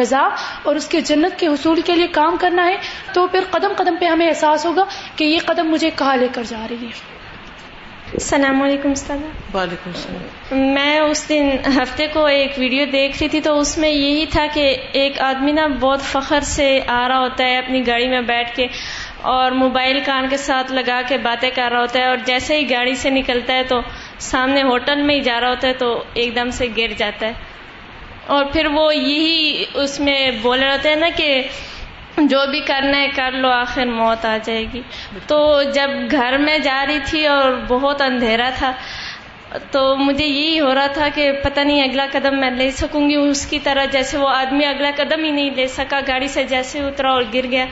[0.00, 0.28] رضا
[0.64, 2.76] اور اس کے جنت کے حصول کے لیے کام کرنا ہے
[3.14, 4.84] تو پھر قدم قدم پہ ہمیں احساس ہوگا
[5.16, 7.18] کہ یہ قدم مجھے کہاں لے کر جا رہی ہے
[8.18, 9.18] السلام علیکم استاد
[9.54, 13.88] وعلیکم السلام میں اس دن ہفتے کو ایک ویڈیو دیکھ رہی تھی تو اس میں
[13.88, 14.64] یہی تھا کہ
[15.02, 18.66] ایک آدمی نا بہت فخر سے آ رہا ہوتا ہے اپنی گاڑی میں بیٹھ کے
[19.34, 22.68] اور موبائل کان کے ساتھ لگا کے باتیں کر رہا ہوتا ہے اور جیسے ہی
[22.70, 23.80] گاڑی سے نکلتا ہے تو
[24.30, 27.32] سامنے ہوٹل میں ہی جا رہا ہوتا ہے تو ایک دم سے گر جاتا ہے
[28.38, 31.32] اور پھر وہ یہی اس میں بول رہے ہوتے ہیں نا کہ
[32.28, 34.80] جو بھی کرنا ہے کر لو آخر موت آ جائے گی
[35.26, 35.38] تو
[35.74, 38.72] جب گھر میں جا رہی تھی اور بہت اندھیرا تھا
[39.70, 43.14] تو مجھے یہی ہو رہا تھا کہ پتہ نہیں اگلا قدم میں لے سکوں گی
[43.16, 46.80] اس کی طرح جیسے وہ آدمی اگلا قدم ہی نہیں لے سکا گاڑی سے جیسے
[46.86, 47.64] اترا اور گر گیا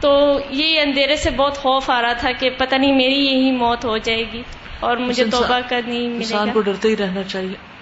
[0.00, 0.12] تو
[0.50, 3.96] یہ اندھیرے سے بہت خوف آ رہا تھا کہ پتہ نہیں میری یہی موت ہو
[3.98, 4.42] جائے گی
[4.86, 7.72] اور مجھے اچھا، توبہ کرنی نہیں کو ڈرتے ہی رہنا چاہیے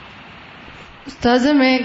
[1.59, 1.77] میں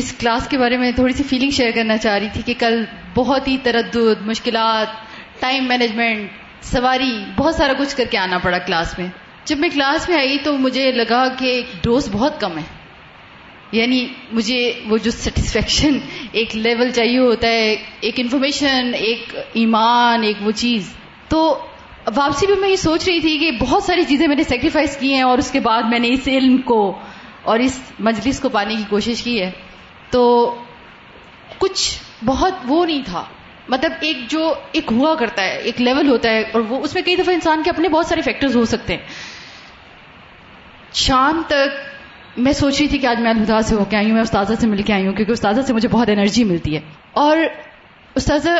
[0.00, 2.82] اس کلاس کے بارے میں تھوڑی سی فیلنگ شیئر کرنا چاہ رہی تھی کہ کل
[3.14, 4.92] بہت ہی تردد مشکلات
[5.40, 9.06] ٹائم مینجمنٹ سواری بہت سارا کچھ کر کے آنا پڑا کلاس میں
[9.46, 11.50] جب میں کلاس میں آئی تو مجھے لگا کہ
[11.82, 12.62] ڈوز بہت کم ہے
[13.78, 14.06] یعنی
[14.38, 15.98] مجھے وہ جو سیٹسفیکشن
[16.40, 17.74] ایک لیول چاہیے ہوتا ہے
[18.06, 20.92] ایک انفارمیشن ایک ایمان ایک وہ چیز
[21.28, 21.42] تو
[22.16, 25.12] واپسی بھی میں یہ سوچ رہی تھی کہ بہت ساری چیزیں میں نے سیکریفائس کی
[25.14, 26.80] ہیں اور اس کے بعد میں نے اس علم کو
[27.52, 27.78] اور اس
[28.08, 29.50] مجلس کو پانے کی کوشش کی ہے
[30.12, 30.22] تو
[31.58, 31.82] کچھ
[32.24, 33.22] بہت وہ نہیں تھا
[33.74, 37.02] مطلب ایک جو ایک ہوا کرتا ہے ایک لیول ہوتا ہے اور وہ اس میں
[37.02, 42.78] کئی دفعہ انسان کے اپنے بہت سارے فیکٹرز ہو سکتے ہیں شام تک میں سوچ
[42.80, 44.82] رہی تھی کہ آج میں الحمداعظ سے ہو کے آئی ہوں میں استاذہ سے مل
[44.82, 46.80] کے آئی ہوں کیونکہ استاذہ سے مجھے بہت انرجی ملتی ہے
[47.24, 47.36] اور
[48.20, 48.56] استاذہ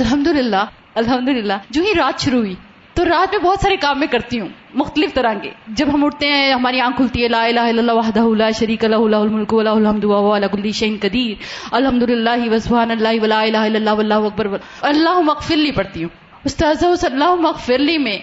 [0.00, 0.64] الحمد للہ
[1.02, 2.54] الحمد للہ جو ہی رات شروع ہوئی
[2.94, 4.48] تو رات میں بہت سارے کام میں کرتی ہوں
[4.78, 5.50] مختلف طرح کے
[5.80, 8.84] جب ہم اٹھتے ہیں ہماری آنکھ کھلتی ہے لا الہ الا اللہ وحدہ لا شریک
[8.84, 11.32] اللہ شريق اللہ شہ قدير
[11.78, 14.48] الحمدلى وز اللہ ولا اكبر
[14.92, 16.44] اللہ لی پڑھتی ہوں
[16.94, 18.18] اس اللہ لی میں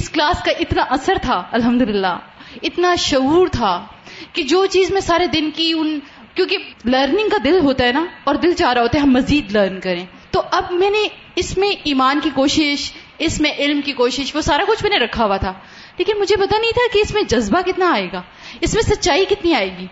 [0.00, 1.82] اس کلاس کا اتنا اثر تھا الحمد
[2.70, 3.72] اتنا شعور تھا
[4.36, 5.98] کہ جو چیز میں سارے دن کی ان
[6.38, 9.52] کیونکہ لرننگ کا دل ہوتا ہے نا اور دل چاہ رہا ہوتا ہے ہم مزید
[9.56, 10.04] لرن کریں
[10.36, 11.02] تو اب میں نے
[11.42, 12.90] اس میں ایمان کی کوشش
[13.26, 15.52] اس میں علم کی کوشش وہ سارا کچھ میں نے رکھا ہوا تھا
[15.98, 18.22] لیکن مجھے پتا نہیں تھا کہ اس میں جذبہ کتنا آئے گا
[18.66, 19.86] اس میں سچائی کتنی آئے گی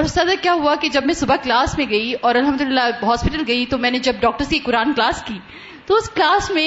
[0.00, 0.04] اور
[0.42, 3.78] کیا ہوا کہ جب میں صبح کلاس میں گئی اور الحمد للہ ہاسپٹل گئی تو
[3.84, 5.38] میں نے جب ڈاکٹر سے
[5.86, 6.66] تو اس کلاس میں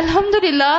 [0.00, 0.72] الحمد للہ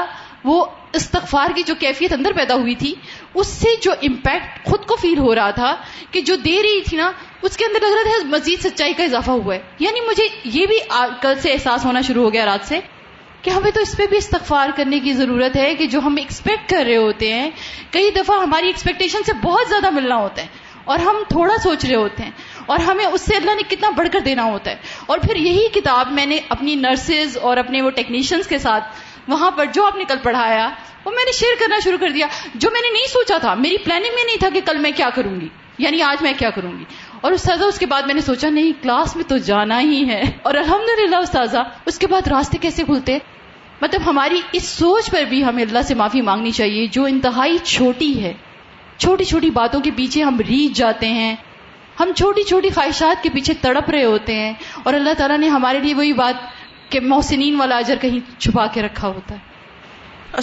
[0.48, 0.58] وہ
[1.00, 2.94] استغفار کی جو کیفیت اندر پیدا ہوئی تھی
[3.42, 5.74] اس سے جو امپیکٹ خود کو فیل ہو رہا تھا
[6.12, 7.10] کہ جو دے رہی تھی نا
[7.48, 10.28] اس کے اندر لگ رہا تھا مزید سچائی کا اضافہ ہوا ہے یعنی مجھے
[10.60, 10.78] یہ بھی
[11.26, 12.80] کل سے احساس ہونا شروع ہو گیا رات سے
[13.44, 16.70] کہ ہمیں تو اس پہ بھی استغفار کرنے کی ضرورت ہے کہ جو ہم ایکسپیکٹ
[16.70, 17.50] کر رہے ہوتے ہیں
[17.92, 21.96] کئی دفعہ ہماری ایکسپیکٹیشن سے بہت زیادہ ملنا ہوتا ہے اور ہم تھوڑا سوچ رہے
[21.96, 22.32] ہوتے ہیں
[22.74, 25.68] اور ہمیں اس سے اللہ نے کتنا بڑھ کر دینا ہوتا ہے اور پھر یہی
[25.80, 29.96] کتاب میں نے اپنی نرسز اور اپنے وہ ٹیکنیشینس کے ساتھ وہاں پر جو آپ
[29.96, 30.70] نے کل پڑھایا
[31.06, 32.28] وہ میں نے شیئر کرنا شروع کر دیا
[32.64, 35.10] جو میں نے نہیں سوچا تھا میری پلاننگ میں نہیں تھا کہ کل میں کیا
[35.20, 35.48] کروں گی
[35.84, 36.86] یعنی آج میں کیا کروں گی
[37.26, 40.22] اور استاذہ اس کے بعد میں نے سوچا نہیں کلاس میں تو جانا ہی ہے
[40.50, 41.64] اور الحمد للہ
[42.12, 43.18] بعد راستے کیسے کھلتے
[43.82, 48.12] مطلب ہماری اس سوچ پر بھی ہمیں اللہ سے معافی مانگنی چاہیے جو انتہائی چھوٹی
[48.24, 48.34] ہے
[49.06, 51.36] چھوٹی چھوٹی باتوں کے پیچھے ہم ریچھ جاتے ہیں
[52.00, 54.54] ہم چھوٹی چھوٹی خواہشات کے پیچھے تڑپ رہے ہوتے ہیں
[54.84, 56.48] اور اللہ تعالیٰ نے ہمارے لیے وہی بات
[56.92, 59.48] کہ محسنین والا اجر کہیں چھپا کے رکھا ہوتا ہے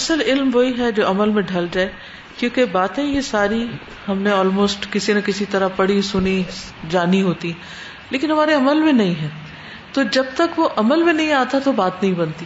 [0.01, 1.89] اصل علم وہی ہے جو عمل میں ڈھل جائے
[2.37, 3.65] کیونکہ باتیں یہ ساری
[4.07, 6.41] ہم نے آلموسٹ کسی نہ کسی طرح پڑھی سنی
[6.89, 7.51] جانی ہوتی
[8.09, 9.29] لیکن ہمارے عمل میں نہیں ہے
[9.93, 12.45] تو جب تک وہ عمل میں نہیں آتا تو بات نہیں بنتی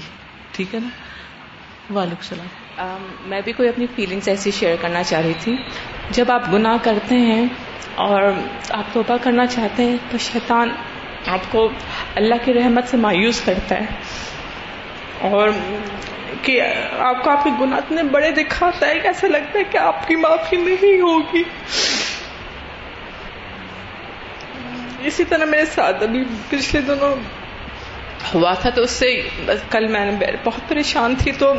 [0.57, 5.33] ٹھیک ہے نا وعلیکم السلام میں بھی کوئی اپنی فیلنگس ایسی شیئر کرنا چاہ رہی
[5.43, 5.55] تھی
[6.17, 7.45] جب آپ گناہ کرتے ہیں
[8.07, 8.23] اور
[8.79, 10.69] آپ توبہ کرنا چاہتے ہیں تو شیطان
[11.37, 11.67] آپ کو
[12.21, 14.29] اللہ کی رحمت سے مایوس کرتا ہے
[15.29, 15.49] اور
[16.43, 16.59] کہ
[17.07, 20.57] آپ آپ کے گناہ اتنے بڑے دکھاتا ہے ایسا لگتا ہے کہ آپ کی معافی
[20.63, 21.43] نہیں ہوگی
[25.11, 27.15] اسی طرح میرے ساتھ ابھی پچھلے دنوں
[28.33, 29.09] ہوا تھا تو اس سے
[29.71, 31.53] کل میں نے بہت پریشان تھی تو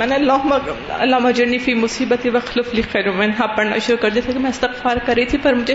[0.00, 3.10] میں نے اللہ فی مصیبت وخلوف لکھ کر
[3.56, 5.74] پڑھنا شروع کر دیا تھا کہ میں استغفار کر رہی تھی پر مجھے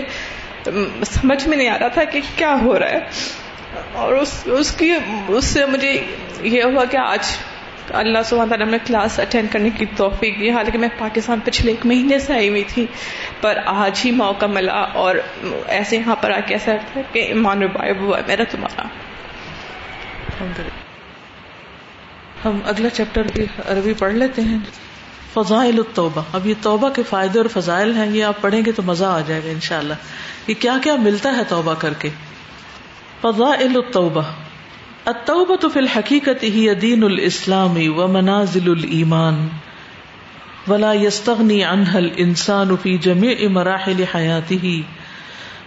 [1.12, 3.46] سمجھ میں نہیں آ رہا تھا کہ کیا ہو رہا ہے
[4.04, 4.92] اور اس اس اس کی
[5.52, 7.36] سے مجھے یہ ہوا کہ آج
[8.00, 12.18] اللہ تعالیٰ نے کلاس اٹینڈ کرنے کی توفیق دی حالانکہ میں پاکستان پچھلے ایک مہینے
[12.24, 12.84] سے آئی ہوئی تھی
[13.40, 15.14] پر آج ہی موقع ملا اور
[15.76, 16.74] ایسے یہاں پر آ کے ایسا
[17.12, 17.62] کہ ایمان
[18.00, 18.88] ہوا میرا تمہارا
[22.44, 24.58] ہم اگلا چیپٹر بھی عربی پڑھ لیتے ہیں
[25.32, 28.82] فضائل التوبہ اب یہ توبہ کے فائدے اور فضائل ہیں یہ آپ پڑھیں گے تو
[28.92, 29.94] مزہ آ جائے گا انشاءاللہ
[30.48, 32.08] یہ کیا کیا ملتا ہے توبہ کر کے
[33.22, 34.20] فضائل التوبہ
[35.12, 39.40] التوبہ تو فی الحقیقت ہی دین الاسلام و منازل الایمان
[40.68, 44.76] ولا یستغنی عنہ الانسان فی جمیع مراحل حیاته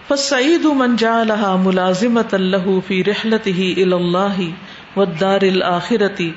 [0.08, 6.30] فالسعید من جعلها ملازمتا له فی رحلته الى اللہ والدار الاخرتی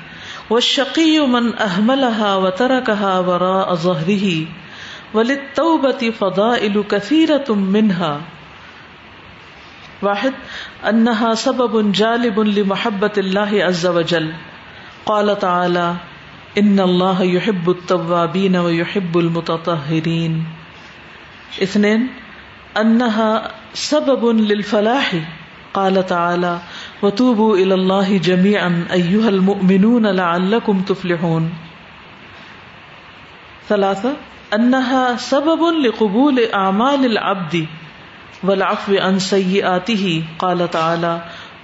[0.52, 4.38] والشقی من احملها وترکها وراء ظهره
[5.18, 8.32] وللتوبة فضائل كثيرة منها
[10.02, 10.32] واحد
[10.90, 14.30] انہا سبب جالب لمحبت اللہ عز و جل
[15.04, 15.86] قال تعالی
[16.60, 20.38] ان اللہ یحب التوابین و یحب المتطہرین
[21.66, 22.06] اثنین
[22.82, 23.30] انہا
[23.84, 25.10] سبب للفلاح
[25.72, 26.52] قال تعالی
[27.02, 28.68] وتوبوا الى اللہ جميعا
[28.98, 31.48] ایوہ المؤمنون لعلكم تفلحون
[33.68, 34.14] ثلاثہ
[34.58, 37.64] انہا سبب لقبول اعمال العبدی
[38.48, 41.10] ولاف ان سی آتی ہی کال تعالی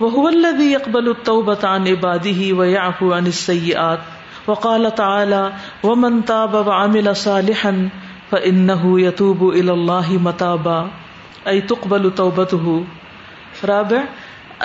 [0.01, 1.13] وہ الدی اقبال
[1.47, 5.43] بتان عبادی ہی و یا ان سی آت و کال تعلی
[5.91, 7.87] و منتا بب عامل صالحن
[8.33, 8.69] و ان
[9.01, 10.79] یتوب اللہ متابا
[11.53, 12.55] اے تقبل توبت
[13.71, 14.03] رابع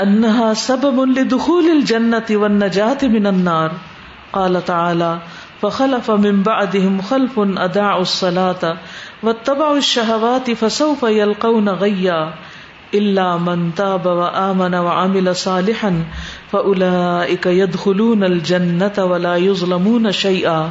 [0.01, 3.71] انها سبب لدخول الجنة والنجاة من النار
[4.33, 8.77] قال تعالى فخلف من بعدهم خلف اداعوا الصلاة
[9.23, 12.21] واتبعوا الشهوات فسوف يلقون غيا
[12.99, 16.03] الا من تاب وآمن وعمل صالحا
[16.51, 20.69] فأولئك يدخلون الجنة ولا يظلمون شيئا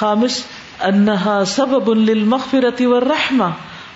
[0.00, 0.46] خامس
[0.90, 3.52] انها سبب للمغفرة والرحمه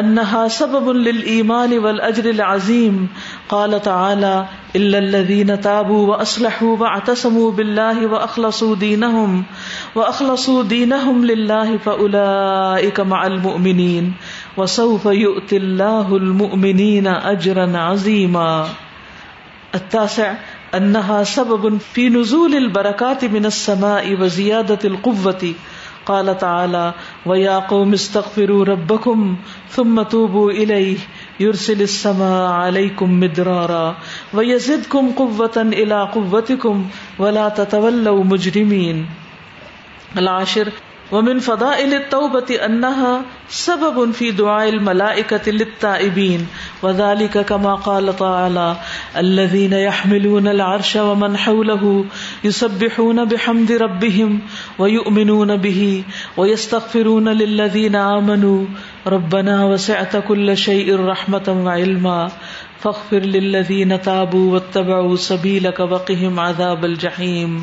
[0.00, 3.00] انها سبب للايمان والاجر العظيم
[3.48, 4.46] قال تعالى
[4.78, 9.42] الا الذين تابوا واصلحوا واعتصموا بالله واخلصوا دينهم
[9.94, 14.08] واخلصوا دينهم لله فاولئك مع المؤمنين
[14.56, 18.48] وسوف يؤتي الله المؤمنين اجرا عظيما
[19.74, 20.32] التاسع
[20.80, 25.54] انها سبب في نزول البركات من السماء وزياده القوه
[26.08, 26.80] قال تعالی
[27.30, 29.20] ویا قوم استغفروا ربکم
[29.74, 33.84] ثم توبوا الیہ یرسل السماء علیکم مدرارا
[34.40, 36.82] ویزدکم قوة الى قوتکم
[37.24, 39.04] ولا تتولوا مجرمین
[40.24, 40.68] العاشر
[41.12, 43.22] ومن فضائل التوبة أنها
[43.62, 46.46] سبب في دعاء الملائكة للتائبين
[46.82, 48.76] وذلك كما قال تعالى
[49.22, 51.92] الذين يحملون العرش ومن حوله
[52.44, 54.38] يسبحون بحمد ربهم
[54.78, 56.04] ويؤمنون به
[56.36, 58.64] ويستغفرون للذين آمنوا
[59.16, 62.18] ربنا وسعت كل شيء رحمة وعلما
[62.80, 67.62] فاغفر للذين تابوا واتبعوا سبيلك وقهم عذاب الجحيم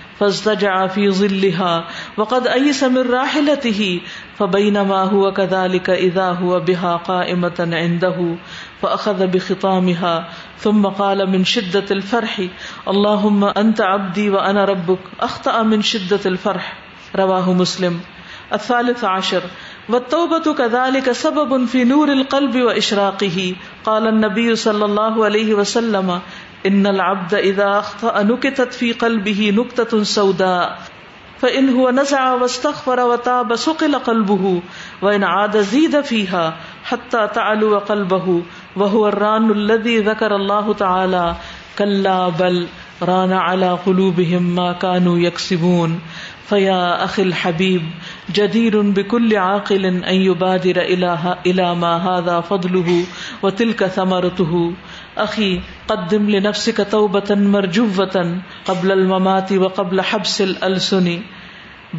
[0.21, 3.85] فاضطجع في ظلها وقد ايس من راحلته
[4.41, 8.19] فبينما هو كذلك اذا هو بها قائمه عنده
[8.81, 12.35] فاخذ بخطامها ثم قال من شده الفرح
[12.93, 16.69] اللهم انت عبدي وانا ربك اخطا من شده الفرح
[17.23, 17.99] رواه مسلم
[18.59, 19.51] الثالث عشر
[19.89, 23.55] والتوبة كذلك سبب في نور القلب وإشراقه
[23.89, 26.11] قال النبي صلى الله عليه وسلم
[26.69, 30.79] ان العبد اذا اخطا نكتت في قلبه نقطه سوداء
[31.39, 34.51] فان هو نزع واستغفر وتاب سقل قلبه
[35.07, 36.57] وان عاد زيد فيها
[36.91, 38.43] حتى تعلو قلبه
[38.75, 41.35] وهو الران الذي ذكر الله تعالى
[41.77, 42.63] كلا بل
[43.13, 45.99] ران على قلوبهم ما كانوا يكسبون
[46.49, 47.83] فيا اخي الحبيب
[48.39, 53.03] جدير بكل عاقل ان يبادر الى الى ما هذا فضله
[53.43, 54.73] وتلك ثمرته
[55.19, 55.47] عقی
[55.87, 58.37] قدمت مرجوطن
[58.67, 61.17] قبل الماتی و قبل حبس السنی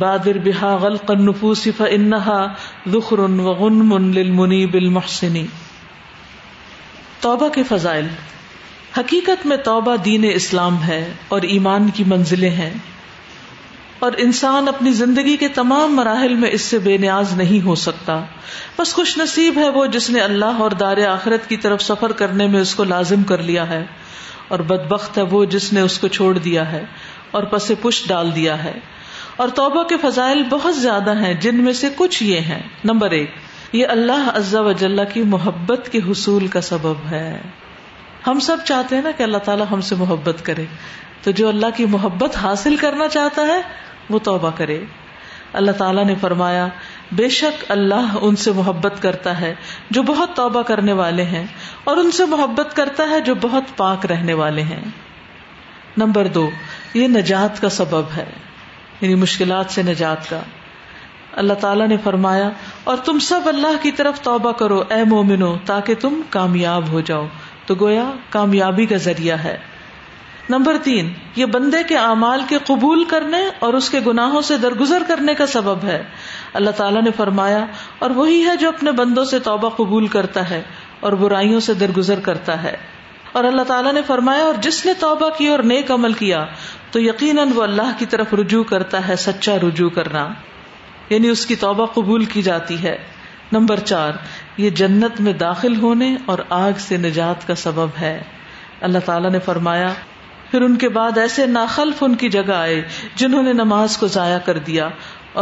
[0.02, 2.54] بادر بحا غلق النفوس فإنها
[2.88, 4.88] ذخر دخ رن وغن بل
[7.20, 8.06] توبہ کے فضائل
[8.96, 11.02] حقیقت میں توبہ دین اسلام ہے
[11.36, 12.72] اور ایمان کی منزلیں ہیں
[14.04, 18.14] اور انسان اپنی زندگی کے تمام مراحل میں اس سے بے نیاز نہیں ہو سکتا
[18.78, 22.46] بس خوش نصیب ہے وہ جس نے اللہ اور دار آخرت کی طرف سفر کرنے
[22.54, 23.84] میں اس کو لازم کر لیا ہے
[24.56, 26.82] اور بد بخت ہے وہ جس نے اس کو چھوڑ دیا ہے
[27.40, 28.72] اور پس پش ڈال دیا ہے
[29.44, 33.74] اور توبہ کے فضائل بہت زیادہ ہیں جن میں سے کچھ یہ ہیں نمبر ایک
[33.82, 37.26] یہ اللہ عزا وجل کی محبت کے حصول کا سبب ہے
[38.26, 40.64] ہم سب چاہتے ہیں نا کہ اللہ تعالیٰ ہم سے محبت کرے
[41.22, 43.60] تو جو اللہ کی محبت حاصل کرنا چاہتا ہے
[44.14, 44.78] وہ توبہ کرے
[45.60, 46.66] اللہ تعالیٰ نے فرمایا
[47.18, 49.52] بے شک اللہ ان سے محبت کرتا ہے
[49.96, 51.44] جو بہت توبہ کرنے والے ہیں
[51.90, 54.80] اور ان سے محبت کرتا ہے جو بہت پاک رہنے والے ہیں
[56.02, 56.48] نمبر دو
[57.00, 58.24] یہ نجات کا سبب ہے
[59.00, 60.40] یعنی مشکلات سے نجات کا
[61.42, 62.48] اللہ تعالیٰ نے فرمایا
[62.92, 67.26] اور تم سب اللہ کی طرف توبہ کرو اے مومنو تاکہ تم کامیاب ہو جاؤ
[67.66, 68.08] تو گویا
[68.38, 69.56] کامیابی کا ذریعہ ہے
[70.52, 75.02] نمبر تین یہ بندے کے اعمال کے قبول کرنے اور اس کے گناہوں سے درگزر
[75.10, 76.02] کرنے کا سبب ہے
[76.60, 77.62] اللہ تعالیٰ نے فرمایا
[78.06, 80.60] اور وہی ہے جو اپنے بندوں سے توبہ قبول کرتا ہے
[81.08, 82.74] اور برائیوں سے درگزر کرتا ہے
[83.40, 86.44] اور اللہ تعالیٰ نے فرمایا اور جس نے توبہ کی اور نیک عمل کیا
[86.96, 90.26] تو یقیناً وہ اللہ کی طرف رجوع کرتا ہے سچا رجوع کرنا
[91.16, 92.96] یعنی اس کی توبہ قبول کی جاتی ہے
[93.58, 94.22] نمبر چار
[94.66, 98.14] یہ جنت میں داخل ہونے اور آگ سے نجات کا سبب ہے
[98.90, 99.92] اللہ تعالیٰ نے فرمایا
[100.52, 102.80] پھر ان کے بعد ایسے ناخلف ان کی جگہ آئے
[103.20, 104.88] جنہوں نے نماز کو ضائع کر دیا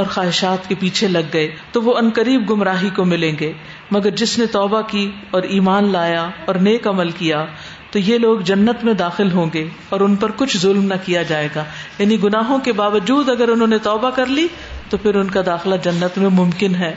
[0.01, 3.53] اور خواہشات کے پیچھے لگ گئے تو وہ انقریب گمراہی کو ملیں گے
[3.97, 5.01] مگر جس نے توبہ کی
[5.39, 7.45] اور ایمان لایا اور نیک عمل کیا
[7.93, 11.23] تو یہ لوگ جنت میں داخل ہوں گے اور ان پر کچھ ظلم نہ کیا
[11.33, 11.65] جائے گا
[11.99, 14.47] یعنی گناہوں کے باوجود اگر انہوں نے توبہ کر لی
[14.91, 16.95] تو پھر ان کا داخلہ جنت میں ممکن ہے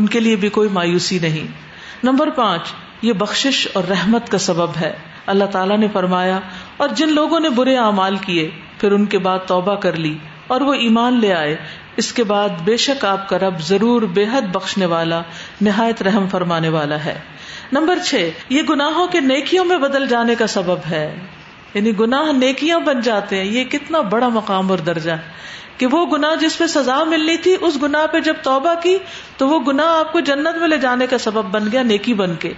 [0.00, 1.46] ان کے لیے بھی کوئی مایوسی نہیں
[2.10, 2.72] نمبر پانچ
[3.10, 4.92] یہ بخشش اور رحمت کا سبب ہے
[5.32, 6.38] اللہ تعالیٰ نے فرمایا
[6.82, 10.12] اور جن لوگوں نے برے اعمال کیے پھر ان کے بعد توبہ کر لی
[10.54, 11.54] اور وہ ایمان لے آئے
[12.02, 15.20] اس کے بعد بے شک آپ کا رب ضرور بے حد بخشنے والا
[15.68, 17.14] نہایت رحم فرمانے والا ہے
[17.76, 21.04] نمبر چھ یہ گناہوں کے نیکیوں میں بدل جانے کا سبب ہے
[21.74, 25.16] یعنی گناہ نیکیاں بن جاتے ہیں یہ کتنا بڑا مقام اور درجہ
[25.82, 28.96] کہ وہ گناہ جس پہ سزا ملنی تھی اس گناہ پہ جب توبہ کی
[29.36, 32.34] تو وہ گناہ آپ کو جنت میں لے جانے کا سبب بن گیا نیکی بن
[32.46, 32.52] کے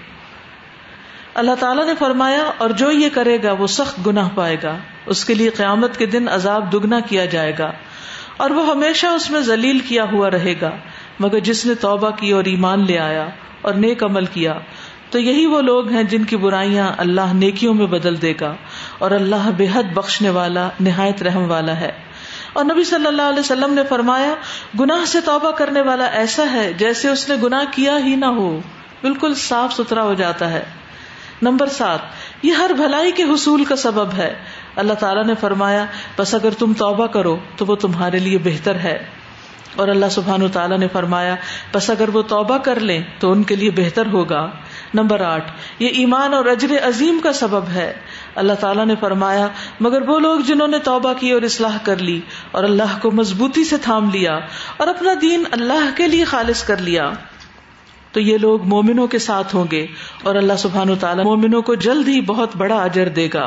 [1.42, 4.76] اللہ تعالیٰ نے فرمایا اور جو یہ کرے گا وہ سخت گناہ پائے گا
[5.14, 7.70] اس کے لیے قیامت کے دن عذاب دگنا کیا جائے گا
[8.44, 10.70] اور وہ ہمیشہ اس میں ذلیل کیا ہوا رہے گا
[11.24, 13.26] مگر جس نے توبہ کی اور ایمان لے آیا
[13.68, 14.54] اور نیک عمل کیا
[15.10, 18.52] تو یہی وہ لوگ ہیں جن کی برائیاں اللہ نیکیوں میں بدل دے گا
[19.06, 21.90] اور اللہ بے حد بخشنے والا نہایت رحم والا ہے
[22.58, 24.34] اور نبی صلی اللہ علیہ وسلم نے فرمایا
[24.80, 28.48] گناہ سے توبہ کرنے والا ایسا ہے جیسے اس نے گناہ کیا ہی نہ ہو
[29.02, 30.62] بالکل صاف ستھرا ہو جاتا ہے
[31.44, 34.32] نمبر سات یہ ہر بھلائی کے حصول کا سبب ہے
[34.82, 35.84] اللہ تعالیٰ نے فرمایا
[36.18, 38.96] بس اگر تم توبہ کرو تو وہ تمہارے لیے بہتر ہے
[39.82, 41.34] اور اللہ سبحان و تعالیٰ نے فرمایا
[41.74, 44.40] بس اگر وہ توبہ کر لیں تو ان کے لیے بہتر ہوگا
[45.00, 45.50] نمبر آٹھ
[45.86, 47.86] یہ ایمان اور اجر عظیم کا سبب ہے
[48.44, 49.46] اللہ تعالیٰ نے فرمایا
[49.88, 52.20] مگر وہ لوگ جنہوں نے توبہ کی اور اصلاح کر لی
[52.58, 54.38] اور اللہ کو مضبوطی سے تھام لیا
[54.78, 57.08] اور اپنا دین اللہ کے لیے خالص کر لیا
[58.14, 59.84] تو یہ لوگ مومنوں کے ساتھ ہوں گے
[60.30, 63.46] اور اللہ سبحان و تعالیٰ مومنوں کو جلد ہی بہت بڑا اجر دے گا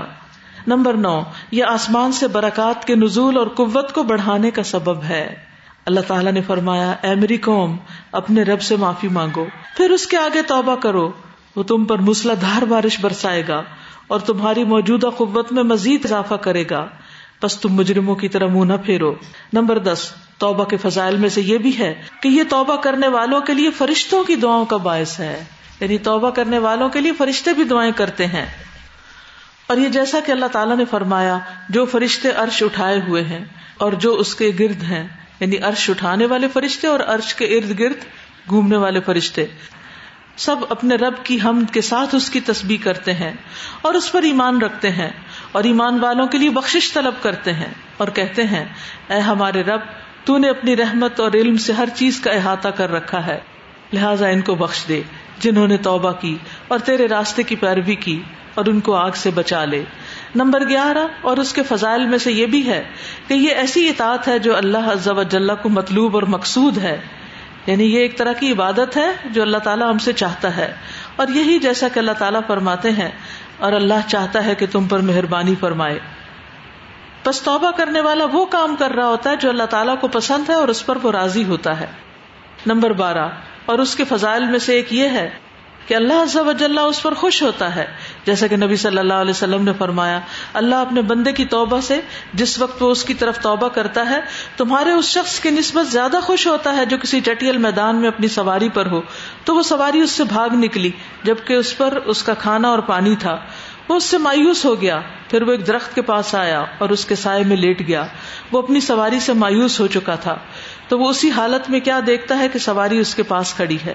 [0.71, 1.13] نمبر نو
[1.57, 5.25] یہ آسمان سے برکات کے نزول اور قوت کو بڑھانے کا سبب ہے
[5.91, 7.75] اللہ تعالیٰ نے فرمایا اے میری قوم
[8.21, 9.45] اپنے رب سے معافی مانگو
[9.77, 11.09] پھر اس کے آگے توبہ کرو
[11.55, 12.01] وہ تم پر
[12.41, 13.61] دھار بارش برسائے گا
[14.15, 16.85] اور تمہاری موجودہ قوت میں مزید اضافہ کرے گا
[17.43, 19.13] بس تم مجرموں کی طرح منہ نہ پھیرو
[19.53, 20.07] نمبر دس
[20.39, 23.69] توبہ کے فضائل میں سے یہ بھی ہے کہ یہ توبہ کرنے والوں کے لیے
[23.77, 25.37] فرشتوں کی دعاؤں کا باعث ہے
[25.79, 28.45] یعنی توبہ کرنے والوں کے لیے فرشتے بھی دعائیں کرتے ہیں
[29.73, 31.37] اور یہ جیسا کہ اللہ تعالیٰ نے فرمایا
[31.77, 33.43] جو فرشتے عرش اٹھائے ہوئے ہیں
[33.85, 35.03] اور جو اس کے گرد ہیں
[35.39, 38.05] یعنی عرش اٹھانے والے فرشتے اور عرش کے ارد گرد
[38.49, 39.45] گھومنے والے فرشتے
[40.45, 43.31] سب اپنے رب کی حمد کے ساتھ اس کی تسبیح کرتے ہیں
[43.89, 45.09] اور اس پر ایمان رکھتے ہیں
[45.59, 47.69] اور ایمان والوں کے لیے بخشش طلب کرتے ہیں
[48.03, 48.63] اور کہتے ہیں
[49.15, 49.87] اے ہمارے رب
[50.27, 53.37] تو نے اپنی رحمت اور علم سے ہر چیز کا احاطہ کر رکھا ہے
[53.91, 55.01] لہٰذا ان کو بخش دے
[55.43, 56.35] جنہوں نے توبہ کی
[56.73, 58.17] اور تیرے راستے کی پیروی کی
[58.59, 59.81] اور ان کو آگ سے بچا لے
[60.43, 62.81] نمبر گیارہ اور اس کے فضائل میں سے یہ بھی ہے
[63.27, 66.97] کہ یہ ایسی اطاعت ہے جو اللہ عز و جل کو مطلوب اور مقصود ہے
[67.67, 69.07] یعنی یہ ایک طرح کی عبادت ہے
[69.37, 70.71] جو اللہ تعالیٰ ہم سے چاہتا ہے
[71.21, 73.09] اور یہی جیسا کہ اللہ تعالیٰ فرماتے ہیں
[73.67, 75.97] اور اللہ چاہتا ہے کہ تم پر مہربانی فرمائے
[77.27, 80.49] بس توبہ کرنے والا وہ کام کر رہا ہوتا ہے جو اللہ تعالیٰ کو پسند
[80.49, 81.87] ہے اور اس پر وہ راضی ہوتا ہے
[82.71, 83.27] نمبر بارہ
[83.71, 85.29] اور اس کے فضائل میں سے ایک یہ ہے
[85.87, 87.85] کہ اللہ اس پر خوش ہوتا ہے
[88.25, 90.19] جیسا کہ نبی صلی اللہ علیہ وسلم نے فرمایا
[90.61, 91.99] اللہ اپنے بندے کی توبہ سے
[92.41, 94.19] جس وقت وہ اس کی طرف توبہ کرتا ہے
[94.61, 98.27] تمہارے اس شخص کی نسبت زیادہ خوش ہوتا ہے جو کسی چٹیل میدان میں اپنی
[98.39, 99.01] سواری پر ہو
[99.49, 100.91] تو وہ سواری اس سے بھاگ نکلی
[101.31, 103.37] جبکہ اس پر اس کا کھانا اور پانی تھا
[103.89, 107.05] وہ اس سے مایوس ہو گیا پھر وہ ایک درخت کے پاس آیا اور اس
[107.05, 108.05] کے سائے میں لیٹ گیا
[108.51, 110.35] وہ اپنی سواری سے مایوس ہو چکا تھا
[110.87, 113.93] تو وہ اسی حالت میں کیا دیکھتا ہے کہ سواری اس کے پاس کھڑی ہے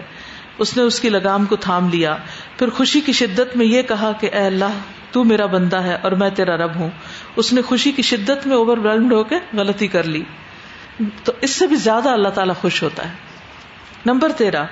[0.65, 2.17] اس نے اس کی لگام کو تھام لیا
[2.59, 4.81] پھر خوشی کی شدت میں یہ کہا کہ اے اللہ
[5.13, 6.91] تو میرا بندہ ہے اور میں تیرا رب ہوں
[7.43, 10.23] اس نے خوشی کی شدت میں اوور ویلڈ ہو کے غلطی کر لی
[11.25, 13.15] تو اس سے بھی زیادہ اللہ تعالیٰ خوش ہوتا ہے
[14.11, 14.65] نمبر تیرہ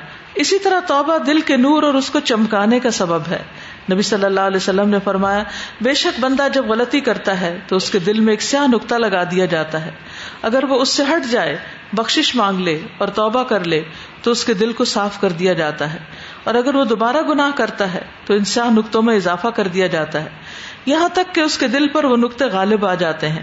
[0.42, 3.42] اسی طرح توبہ دل کے نور اور اس کو چمکانے کا سبب ہے
[3.92, 5.42] نبی صلی اللہ علیہ وسلم نے فرمایا
[5.84, 8.94] بے شک بندہ جب غلطی کرتا ہے تو اس کے دل میں ایک سیاہ نقطہ
[9.04, 9.90] لگا دیا جاتا ہے
[10.48, 11.56] اگر وہ اس سے ہٹ جائے
[12.00, 13.82] بخشش مانگ لے اور توبہ کر لے
[14.22, 15.98] تو اس کے دل کو صاف کر دیا جاتا ہے
[16.50, 19.86] اور اگر وہ دوبارہ گناہ کرتا ہے تو ان سیاہ نقطوں میں اضافہ کر دیا
[19.96, 23.42] جاتا ہے یہاں تک کہ اس کے دل پر وہ نقطے غالب آ جاتے ہیں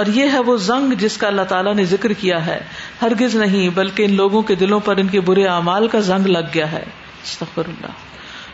[0.00, 2.58] اور یہ ہے وہ زنگ جس کا اللہ تعالیٰ نے ذکر کیا ہے
[3.02, 6.52] ہرگز نہیں بلکہ ان لوگوں کے دلوں پر ان کے برے اعمال کا زنگ لگ
[6.54, 8.04] گیا ہے استغفر اللہ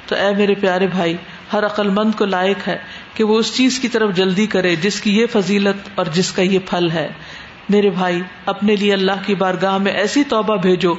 [0.07, 1.17] تو اے میرے پیارے بھائی
[1.53, 2.77] ہر عقل مند کو لائق ہے
[3.15, 6.43] کہ وہ اس چیز کی طرف جلدی کرے جس کی یہ فضیلت اور جس کا
[6.43, 7.09] یہ پھل ہے
[7.73, 8.21] میرے بھائی
[8.53, 10.93] اپنے لیے اللہ کی بارگاہ میں ایسی توبہ بھیجو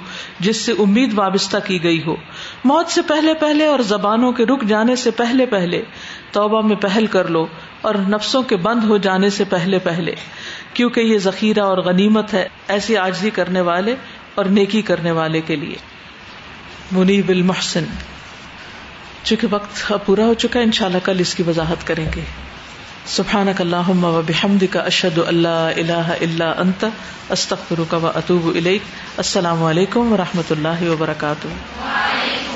[0.48, 2.16] جس سے امید وابستہ کی گئی ہو
[2.72, 5.82] موت سے پہلے پہلے اور زبانوں کے رک جانے سے پہلے پہلے
[6.38, 7.46] توبہ میں پہل کر لو
[7.90, 10.14] اور نفسوں کے بند ہو جانے سے پہلے پہلے
[10.80, 12.48] کیونکہ یہ ذخیرہ اور غنیمت ہے
[12.78, 13.96] ایسی آجزی کرنے والے
[14.42, 15.76] اور نیکی کرنے والے کے لیے
[16.98, 18.14] منیب المحسن محسن
[19.30, 22.24] چونکہ وقت پورا ہو چکا ہے انشاءاللہ اللہ کل اس کی وضاحت کریں گے
[23.16, 23.90] سبحان کا اللہ
[24.28, 26.84] بحمد کا اشد اللہ اللہ اللہ
[27.38, 32.54] استخر و اطوب السلام علیکم و رحمۃ اللہ وبرکاتہ